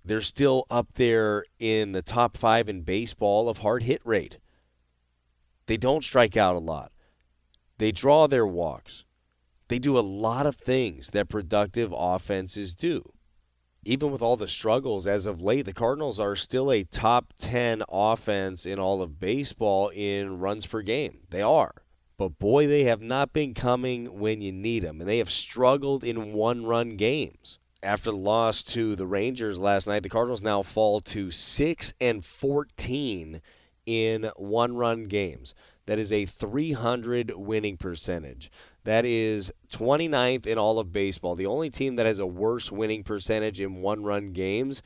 They're 0.07 0.21
still 0.21 0.65
up 0.69 0.93
there 0.93 1.43
in 1.59 1.91
the 1.91 2.01
top 2.01 2.37
five 2.37 2.69
in 2.69 2.83
baseball 2.83 3.49
of 3.49 3.57
hard 3.57 3.83
hit 3.83 4.01
rate. 4.05 4.39
They 5.65 5.75
don't 5.75 6.03
strike 6.03 6.37
out 6.37 6.55
a 6.55 6.59
lot. 6.59 6.93
They 7.77 7.91
draw 7.91 8.25
their 8.27 8.47
walks. 8.47 9.03
They 9.67 9.79
do 9.79 9.97
a 9.97 9.99
lot 9.99 10.45
of 10.45 10.55
things 10.55 11.09
that 11.09 11.27
productive 11.27 11.93
offenses 11.95 12.73
do. 12.73 13.11
Even 13.83 14.09
with 14.09 14.21
all 14.21 14.37
the 14.37 14.47
struggles 14.47 15.07
as 15.07 15.25
of 15.25 15.41
late, 15.41 15.65
the 15.65 15.73
Cardinals 15.73 16.21
are 16.21 16.37
still 16.37 16.71
a 16.71 16.85
top 16.85 17.33
10 17.39 17.83
offense 17.89 18.65
in 18.65 18.79
all 18.79 19.01
of 19.01 19.19
baseball 19.19 19.89
in 19.93 20.39
runs 20.39 20.65
per 20.65 20.81
game. 20.81 21.19
They 21.29 21.41
are. 21.41 21.83
But 22.17 22.39
boy, 22.39 22.65
they 22.67 22.85
have 22.85 23.01
not 23.01 23.33
been 23.33 23.53
coming 23.53 24.19
when 24.19 24.41
you 24.41 24.53
need 24.53 24.83
them, 24.83 25.01
and 25.01 25.09
they 25.09 25.17
have 25.17 25.29
struggled 25.29 26.05
in 26.05 26.33
one 26.33 26.65
run 26.65 26.95
games. 26.95 27.59
After 27.83 28.09
the 28.09 28.17
loss 28.17 28.63
to 28.63 28.95
the 28.95 29.05
Rangers 29.05 29.59
last 29.59 29.85
night, 29.85 30.01
the 30.01 30.09
Cardinals 30.09 30.41
now 30.41 30.63
fall 30.63 30.99
to 31.01 31.29
6 31.29 31.93
and 32.01 32.25
14 32.25 33.41
in 33.85 34.31
one 34.35 34.75
run 34.75 35.05
games. 35.05 35.53
That 35.85 35.99
is 35.99 36.11
a 36.11 36.25
300 36.25 37.33
winning 37.35 37.77
percentage. 37.77 38.51
That 38.83 39.05
is 39.05 39.53
29th 39.71 40.47
in 40.47 40.57
all 40.57 40.79
of 40.79 40.91
baseball. 40.91 41.35
The 41.35 41.45
only 41.45 41.69
team 41.69 41.97
that 41.97 42.07
has 42.07 42.19
a 42.19 42.25
worse 42.25 42.71
winning 42.71 43.03
percentage 43.03 43.61
in 43.61 43.75
one 43.81 44.03
run 44.03 44.33
games 44.33 44.81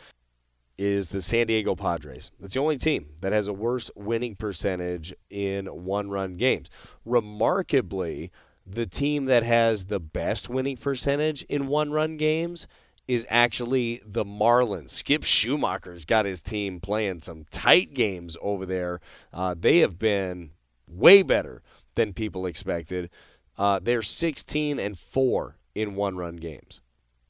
is 0.78 1.08
the 1.08 1.22
San 1.22 1.48
Diego 1.48 1.76
Padres. 1.76 2.32
That's 2.40 2.56
the 2.56 2.60
only 2.60 2.78
team 2.78 3.08
that 3.22 3.32
has 3.32 3.48
a 3.48 3.54
worse 3.54 3.90
winning 3.96 4.36
percentage 4.36 5.14
in 5.30 5.66
one 5.68 6.10
run 6.10 6.36
games. 6.36 6.70
Remarkably, 7.06 8.32
the 8.66 8.86
team 8.86 9.26
that 9.26 9.44
has 9.44 9.86
the 9.86 10.00
best 10.00 10.50
winning 10.50 10.78
percentage 10.78 11.44
in 11.44 11.68
one 11.68 11.92
run 11.92 12.18
games 12.18 12.68
is 13.08 13.26
actually 13.30 14.02
the 14.06 14.24
Marlins. 14.24 14.92
Skip 14.92 15.24
Schumaker's 15.24 16.06
got 16.06 16.26
his 16.26 16.42
team 16.42 16.80
playing 16.80 17.20
some 17.20 17.46
tight 17.52 17.94
games 17.94 18.38
over 18.42 18.66
there. 18.66 19.00
Uh, 19.34 19.56
they 19.58 19.80
have 19.80 20.00
been 20.00 20.52
way 20.88 21.24
better 21.24 21.62
than 21.96 22.14
people 22.14 22.46
expected. 22.46 23.10
Uh, 23.58 23.80
they're 23.82 24.02
16 24.02 24.80
and 24.80 24.98
4 24.98 25.58
in 25.76 25.96
one 25.96 26.16
run 26.16 26.38
games. 26.38 26.82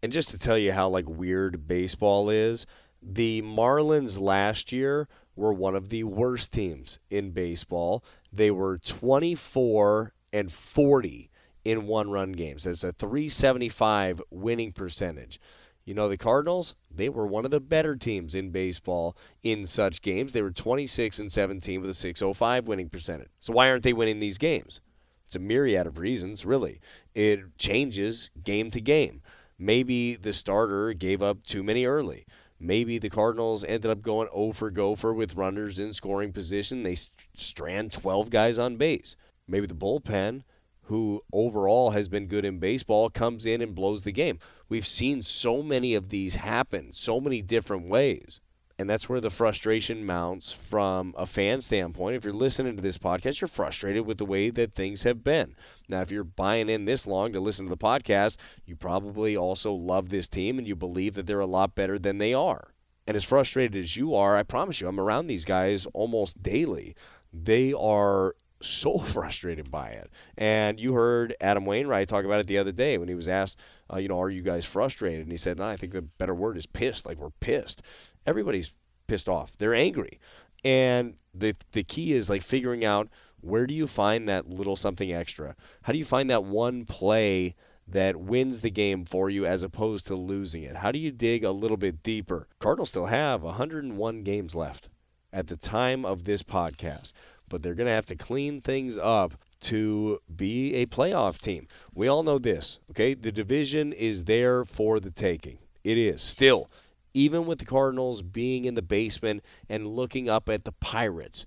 And 0.03 0.11
just 0.11 0.29
to 0.29 0.37
tell 0.37 0.57
you 0.57 0.71
how 0.71 0.89
like 0.89 1.07
weird 1.07 1.67
baseball 1.67 2.29
is, 2.29 2.65
the 3.01 3.41
Marlins 3.41 4.19
last 4.19 4.71
year 4.71 5.07
were 5.35 5.53
one 5.53 5.75
of 5.75 5.89
the 5.89 6.03
worst 6.03 6.53
teams 6.53 6.99
in 7.09 7.31
baseball. 7.31 8.03
They 8.31 8.51
were 8.51 8.77
24 8.77 10.13
and 10.33 10.51
40 10.51 11.30
in 11.63 11.87
one 11.87 12.09
run 12.09 12.31
games. 12.31 12.63
That's 12.63 12.83
a 12.83 12.91
375 12.91 14.21
winning 14.29 14.71
percentage. 14.71 15.39
You 15.85 15.95
know, 15.95 16.07
the 16.07 16.17
Cardinals, 16.17 16.75
they 16.93 17.09
were 17.09 17.25
one 17.25 17.43
of 17.43 17.51
the 17.51 17.59
better 17.59 17.95
teams 17.95 18.35
in 18.35 18.51
baseball 18.51 19.17
in 19.41 19.65
such 19.65 20.01
games. 20.01 20.31
They 20.31 20.41
were 20.41 20.51
26 20.51 21.19
and 21.19 21.31
17 21.31 21.81
with 21.81 21.89
a 21.89 21.93
605 21.93 22.67
winning 22.67 22.89
percentage. 22.89 23.29
So 23.39 23.53
why 23.53 23.69
aren't 23.69 23.83
they 23.83 23.93
winning 23.93 24.19
these 24.19 24.37
games? 24.37 24.79
It's 25.25 25.35
a 25.35 25.39
myriad 25.39 25.87
of 25.87 25.97
reasons, 25.97 26.45
really. 26.45 26.79
It 27.15 27.57
changes 27.57 28.29
game 28.43 28.69
to 28.71 28.81
game. 28.81 29.21
Maybe 29.57 30.15
the 30.15 30.33
starter 30.33 30.93
gave 30.93 31.23
up 31.23 31.43
too 31.43 31.63
many 31.63 31.85
early. 31.85 32.25
Maybe 32.59 32.99
the 32.99 33.09
Cardinals 33.09 33.63
ended 33.63 33.89
up 33.89 34.01
going 34.01 34.27
0 34.31 34.51
for 34.51 34.69
gopher 34.69 35.13
with 35.13 35.35
runners 35.35 35.79
in 35.79 35.93
scoring 35.93 36.31
position. 36.31 36.83
They 36.83 36.97
strand 37.35 37.91
12 37.91 38.29
guys 38.29 38.59
on 38.59 38.75
base. 38.75 39.15
Maybe 39.47 39.65
the 39.65 39.73
bullpen 39.73 40.43
who 40.83 41.21
overall 41.31 41.91
has 41.91 42.09
been 42.09 42.27
good 42.27 42.45
in 42.45 42.59
baseball, 42.59 43.09
comes 43.09 43.45
in 43.45 43.61
and 43.61 43.75
blows 43.75 44.03
the 44.03 44.11
game. 44.11 44.39
We've 44.67 44.88
seen 44.88 45.21
so 45.21 45.61
many 45.61 45.95
of 45.95 46.09
these 46.09 46.35
happen, 46.35 46.93
so 46.93 47.19
many 47.21 47.41
different 47.41 47.88
ways. 47.88 48.39
And 48.81 48.89
that's 48.89 49.07
where 49.07 49.21
the 49.21 49.29
frustration 49.29 50.07
mounts 50.07 50.51
from 50.51 51.13
a 51.15 51.27
fan 51.27 51.61
standpoint. 51.61 52.15
If 52.15 52.23
you're 52.23 52.33
listening 52.33 52.75
to 52.77 52.81
this 52.81 52.97
podcast, 52.97 53.39
you're 53.39 53.47
frustrated 53.47 54.07
with 54.07 54.17
the 54.17 54.25
way 54.25 54.50
that 54.50 54.73
things 54.73 55.03
have 55.03 55.23
been. 55.23 55.55
Now, 55.88 56.01
if 56.01 56.09
you're 56.09 56.23
buying 56.23 56.67
in 56.67 56.85
this 56.85 57.05
long 57.05 57.31
to 57.33 57.39
listen 57.39 57.65
to 57.65 57.69
the 57.69 57.77
podcast, 57.77 58.38
you 58.65 58.75
probably 58.75 59.38
also 59.38 59.71
love 59.71 60.09
this 60.09 60.27
team 60.27 60.57
and 60.57 60.67
you 60.67 60.75
believe 60.75 61.13
that 61.13 61.27
they're 61.27 61.39
a 61.39 61.45
lot 61.45 61.75
better 61.75 62.00
than 62.00 62.17
they 62.17 62.33
are. 62.33 62.73
And 63.05 63.15
as 63.15 63.23
frustrated 63.23 63.75
as 63.75 63.97
you 63.97 64.15
are, 64.15 64.35
I 64.35 64.41
promise 64.41 64.81
you, 64.81 64.88
I'm 64.88 65.00
around 65.00 65.27
these 65.27 65.45
guys 65.45 65.85
almost 65.93 66.41
daily. 66.41 66.95
They 67.31 67.73
are 67.73 68.35
so 68.61 68.97
frustrated 68.99 69.71
by 69.71 69.89
it. 69.89 70.09
And 70.37 70.79
you 70.79 70.93
heard 70.93 71.35
Adam 71.41 71.65
Wainwright 71.65 72.07
talk 72.07 72.25
about 72.25 72.39
it 72.39 72.47
the 72.47 72.57
other 72.57 72.71
day 72.71 72.97
when 72.97 73.07
he 73.07 73.15
was 73.15 73.27
asked, 73.27 73.59
uh, 73.91 73.97
you 73.97 74.07
know, 74.07 74.21
are 74.21 74.29
you 74.29 74.41
guys 74.41 74.65
frustrated? 74.65 75.21
And 75.21 75.31
he 75.31 75.37
said, 75.37 75.57
no, 75.57 75.65
I 75.65 75.77
think 75.77 75.93
the 75.93 76.01
better 76.01 76.35
word 76.35 76.57
is 76.57 76.65
pissed. 76.65 77.05
Like 77.05 77.17
we're 77.17 77.29
pissed. 77.29 77.81
Everybody's 78.25 78.73
pissed 79.07 79.29
off. 79.29 79.57
They're 79.57 79.75
angry. 79.75 80.19
And 80.63 81.15
the 81.33 81.55
the 81.71 81.83
key 81.83 82.13
is 82.13 82.29
like 82.29 82.41
figuring 82.41 82.85
out 82.85 83.09
where 83.41 83.65
do 83.65 83.73
you 83.73 83.87
find 83.87 84.29
that 84.29 84.49
little 84.49 84.75
something 84.75 85.11
extra? 85.11 85.55
How 85.83 85.93
do 85.93 85.99
you 85.99 86.05
find 86.05 86.29
that 86.29 86.43
one 86.43 86.85
play 86.85 87.55
that 87.87 88.15
wins 88.15 88.61
the 88.61 88.69
game 88.69 89.03
for 89.03 89.29
you 89.29 89.45
as 89.45 89.63
opposed 89.63 90.07
to 90.07 90.15
losing 90.15 90.63
it? 90.63 90.77
How 90.77 90.91
do 90.91 90.99
you 90.99 91.11
dig 91.11 91.43
a 91.43 91.51
little 91.51 91.77
bit 91.77 92.03
deeper? 92.03 92.47
Cardinals 92.59 92.89
still 92.89 93.07
have 93.07 93.41
101 93.41 94.23
games 94.23 94.53
left 94.55 94.89
at 95.33 95.47
the 95.47 95.57
time 95.57 96.05
of 96.05 96.23
this 96.23 96.43
podcast 96.43 97.13
but 97.51 97.62
they're 97.62 97.75
going 97.75 97.88
to 97.88 97.93
have 97.93 98.05
to 98.08 98.15
clean 98.15 98.62
things 98.62 98.98
up 98.98 99.34
to 99.60 100.20
be 100.34 100.74
a 100.74 100.88
playoff 100.88 101.38
team. 101.38 101.67
We 101.93 102.08
all 102.08 102.24
know 102.24 102.39
this, 102.39 102.79
okay? 102.89 103.13
The 103.13 103.31
division 103.31 103.93
is 103.93 104.24
there 104.24 104.65
for 104.65 105.00
the 105.00 105.12
taking. 105.12 105.60
It 105.84 105.98
is 105.98 106.22
still, 106.22 106.72
even 107.13 107.46
with 107.46 107.60
the 107.60 107.65
Cardinals 107.65 108.22
being 108.22 108.65
in 108.65 108.74
the 108.74 108.81
basement 108.81 109.43
and 109.70 109.86
looking 109.86 110.29
up 110.29 110.50
at 110.50 110.63
the 110.63 110.72
Pirates. 110.72 111.46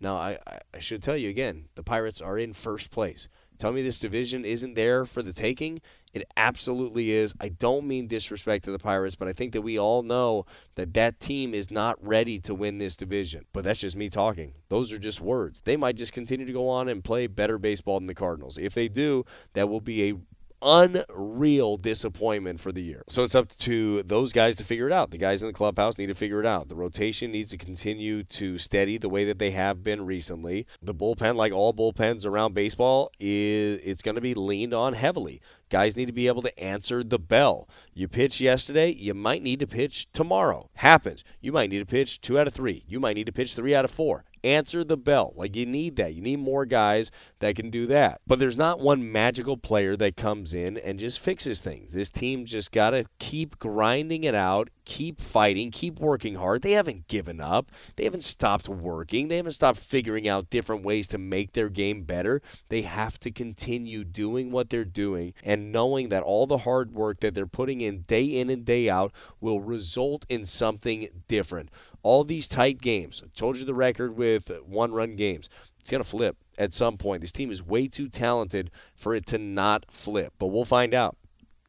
Now, 0.00 0.16
I, 0.16 0.38
I 0.74 0.80
should 0.80 1.02
tell 1.02 1.16
you 1.16 1.30
again, 1.30 1.66
the 1.76 1.84
Pirates 1.84 2.20
are 2.20 2.36
in 2.36 2.52
first 2.52 2.90
place. 2.90 3.28
Tell 3.58 3.72
me 3.72 3.82
this 3.82 3.98
division 3.98 4.44
isn't 4.44 4.74
there 4.74 5.04
for 5.04 5.22
the 5.22 5.32
taking. 5.32 5.80
It 6.12 6.24
absolutely 6.36 7.10
is. 7.10 7.34
I 7.40 7.48
don't 7.48 7.86
mean 7.86 8.06
disrespect 8.06 8.64
to 8.64 8.72
the 8.72 8.78
Pirates, 8.78 9.16
but 9.16 9.28
I 9.28 9.32
think 9.32 9.52
that 9.52 9.62
we 9.62 9.78
all 9.78 10.02
know 10.02 10.46
that 10.76 10.94
that 10.94 11.18
team 11.18 11.54
is 11.54 11.70
not 11.70 11.96
ready 12.04 12.38
to 12.40 12.54
win 12.54 12.78
this 12.78 12.94
division. 12.96 13.44
But 13.52 13.64
that's 13.64 13.80
just 13.80 13.96
me 13.96 14.08
talking. 14.08 14.54
Those 14.68 14.92
are 14.92 14.98
just 14.98 15.20
words. 15.20 15.60
They 15.60 15.76
might 15.76 15.96
just 15.96 16.12
continue 16.12 16.46
to 16.46 16.52
go 16.52 16.68
on 16.68 16.88
and 16.88 17.02
play 17.02 17.26
better 17.26 17.58
baseball 17.58 17.98
than 17.98 18.06
the 18.06 18.14
Cardinals. 18.14 18.58
If 18.58 18.74
they 18.74 18.88
do, 18.88 19.24
that 19.54 19.68
will 19.68 19.80
be 19.80 20.10
a 20.10 20.14
unreal 20.64 21.76
disappointment 21.76 22.60
for 22.60 22.72
the 22.72 22.82
year. 22.82 23.04
So 23.08 23.22
it's 23.22 23.34
up 23.34 23.48
to 23.58 24.02
those 24.02 24.32
guys 24.32 24.56
to 24.56 24.64
figure 24.64 24.86
it 24.86 24.92
out. 24.92 25.10
The 25.10 25.18
guys 25.18 25.42
in 25.42 25.46
the 25.46 25.52
clubhouse 25.52 25.98
need 25.98 26.06
to 26.06 26.14
figure 26.14 26.40
it 26.40 26.46
out. 26.46 26.68
The 26.68 26.74
rotation 26.74 27.30
needs 27.30 27.50
to 27.50 27.58
continue 27.58 28.24
to 28.24 28.58
steady 28.58 28.96
the 28.96 29.08
way 29.08 29.24
that 29.26 29.38
they 29.38 29.50
have 29.50 29.84
been 29.84 30.06
recently. 30.06 30.66
The 30.82 30.94
bullpen, 30.94 31.36
like 31.36 31.52
all 31.52 31.74
bullpens 31.74 32.24
around 32.24 32.54
baseball, 32.54 33.10
is 33.18 33.80
it's 33.84 34.02
going 34.02 34.14
to 34.14 34.20
be 34.20 34.34
leaned 34.34 34.74
on 34.74 34.94
heavily. 34.94 35.40
Guys 35.74 35.96
need 35.96 36.06
to 36.06 36.12
be 36.12 36.28
able 36.28 36.42
to 36.42 36.56
answer 36.56 37.02
the 37.02 37.18
bell. 37.18 37.68
You 37.94 38.06
pitch 38.06 38.40
yesterday, 38.40 38.92
you 38.92 39.12
might 39.12 39.42
need 39.42 39.58
to 39.58 39.66
pitch 39.66 40.06
tomorrow. 40.12 40.70
Happens. 40.74 41.24
You 41.40 41.50
might 41.50 41.68
need 41.68 41.80
to 41.80 41.84
pitch 41.84 42.20
two 42.20 42.38
out 42.38 42.46
of 42.46 42.54
three. 42.54 42.84
You 42.86 43.00
might 43.00 43.14
need 43.16 43.26
to 43.26 43.32
pitch 43.32 43.54
three 43.54 43.74
out 43.74 43.84
of 43.84 43.90
four 43.90 44.24
answer 44.44 44.84
the 44.84 44.96
bell. 44.96 45.32
Like 45.34 45.56
you 45.56 45.66
need 45.66 45.96
that. 45.96 46.14
You 46.14 46.20
need 46.20 46.38
more 46.38 46.66
guys 46.66 47.10
that 47.40 47.56
can 47.56 47.70
do 47.70 47.86
that. 47.86 48.20
But 48.26 48.38
there's 48.38 48.58
not 48.58 48.80
one 48.80 49.10
magical 49.10 49.56
player 49.56 49.96
that 49.96 50.16
comes 50.16 50.54
in 50.54 50.76
and 50.76 50.98
just 50.98 51.18
fixes 51.18 51.60
things. 51.60 51.92
This 51.92 52.10
team 52.10 52.44
just 52.44 52.70
got 52.70 52.90
to 52.90 53.06
keep 53.18 53.58
grinding 53.58 54.24
it 54.24 54.34
out, 54.34 54.68
keep 54.84 55.20
fighting, 55.20 55.70
keep 55.70 55.98
working 55.98 56.34
hard. 56.34 56.62
They 56.62 56.72
haven't 56.72 57.08
given 57.08 57.40
up. 57.40 57.72
They 57.96 58.04
haven't 58.04 58.22
stopped 58.22 58.68
working. 58.68 59.28
They 59.28 59.36
haven't 59.36 59.52
stopped 59.52 59.78
figuring 59.78 60.28
out 60.28 60.50
different 60.50 60.84
ways 60.84 61.08
to 61.08 61.18
make 61.18 61.52
their 61.52 61.70
game 61.70 62.02
better. 62.02 62.42
They 62.68 62.82
have 62.82 63.18
to 63.20 63.30
continue 63.30 64.04
doing 64.04 64.50
what 64.50 64.68
they're 64.68 64.84
doing 64.84 65.32
and 65.42 65.63
knowing 65.72 66.08
that 66.08 66.22
all 66.22 66.46
the 66.46 66.58
hard 66.58 66.92
work 66.92 67.20
that 67.20 67.34
they're 67.34 67.46
putting 67.46 67.80
in 67.80 68.00
day 68.02 68.24
in 68.24 68.50
and 68.50 68.64
day 68.64 68.88
out 68.88 69.12
will 69.40 69.60
result 69.60 70.24
in 70.28 70.46
something 70.46 71.08
different. 71.28 71.70
All 72.02 72.24
these 72.24 72.48
tight 72.48 72.80
games, 72.80 73.22
I 73.24 73.28
told 73.34 73.56
you 73.56 73.64
the 73.64 73.74
record 73.74 74.16
with 74.16 74.50
one 74.66 74.92
run 74.92 75.14
games. 75.14 75.48
It's 75.80 75.90
going 75.90 76.02
to 76.02 76.08
flip 76.08 76.36
at 76.56 76.72
some 76.72 76.96
point. 76.96 77.20
This 77.20 77.32
team 77.32 77.50
is 77.50 77.62
way 77.62 77.88
too 77.88 78.08
talented 78.08 78.70
for 78.94 79.14
it 79.14 79.26
to 79.26 79.38
not 79.38 79.84
flip, 79.90 80.32
but 80.38 80.46
we'll 80.46 80.64
find 80.64 80.94
out. 80.94 81.16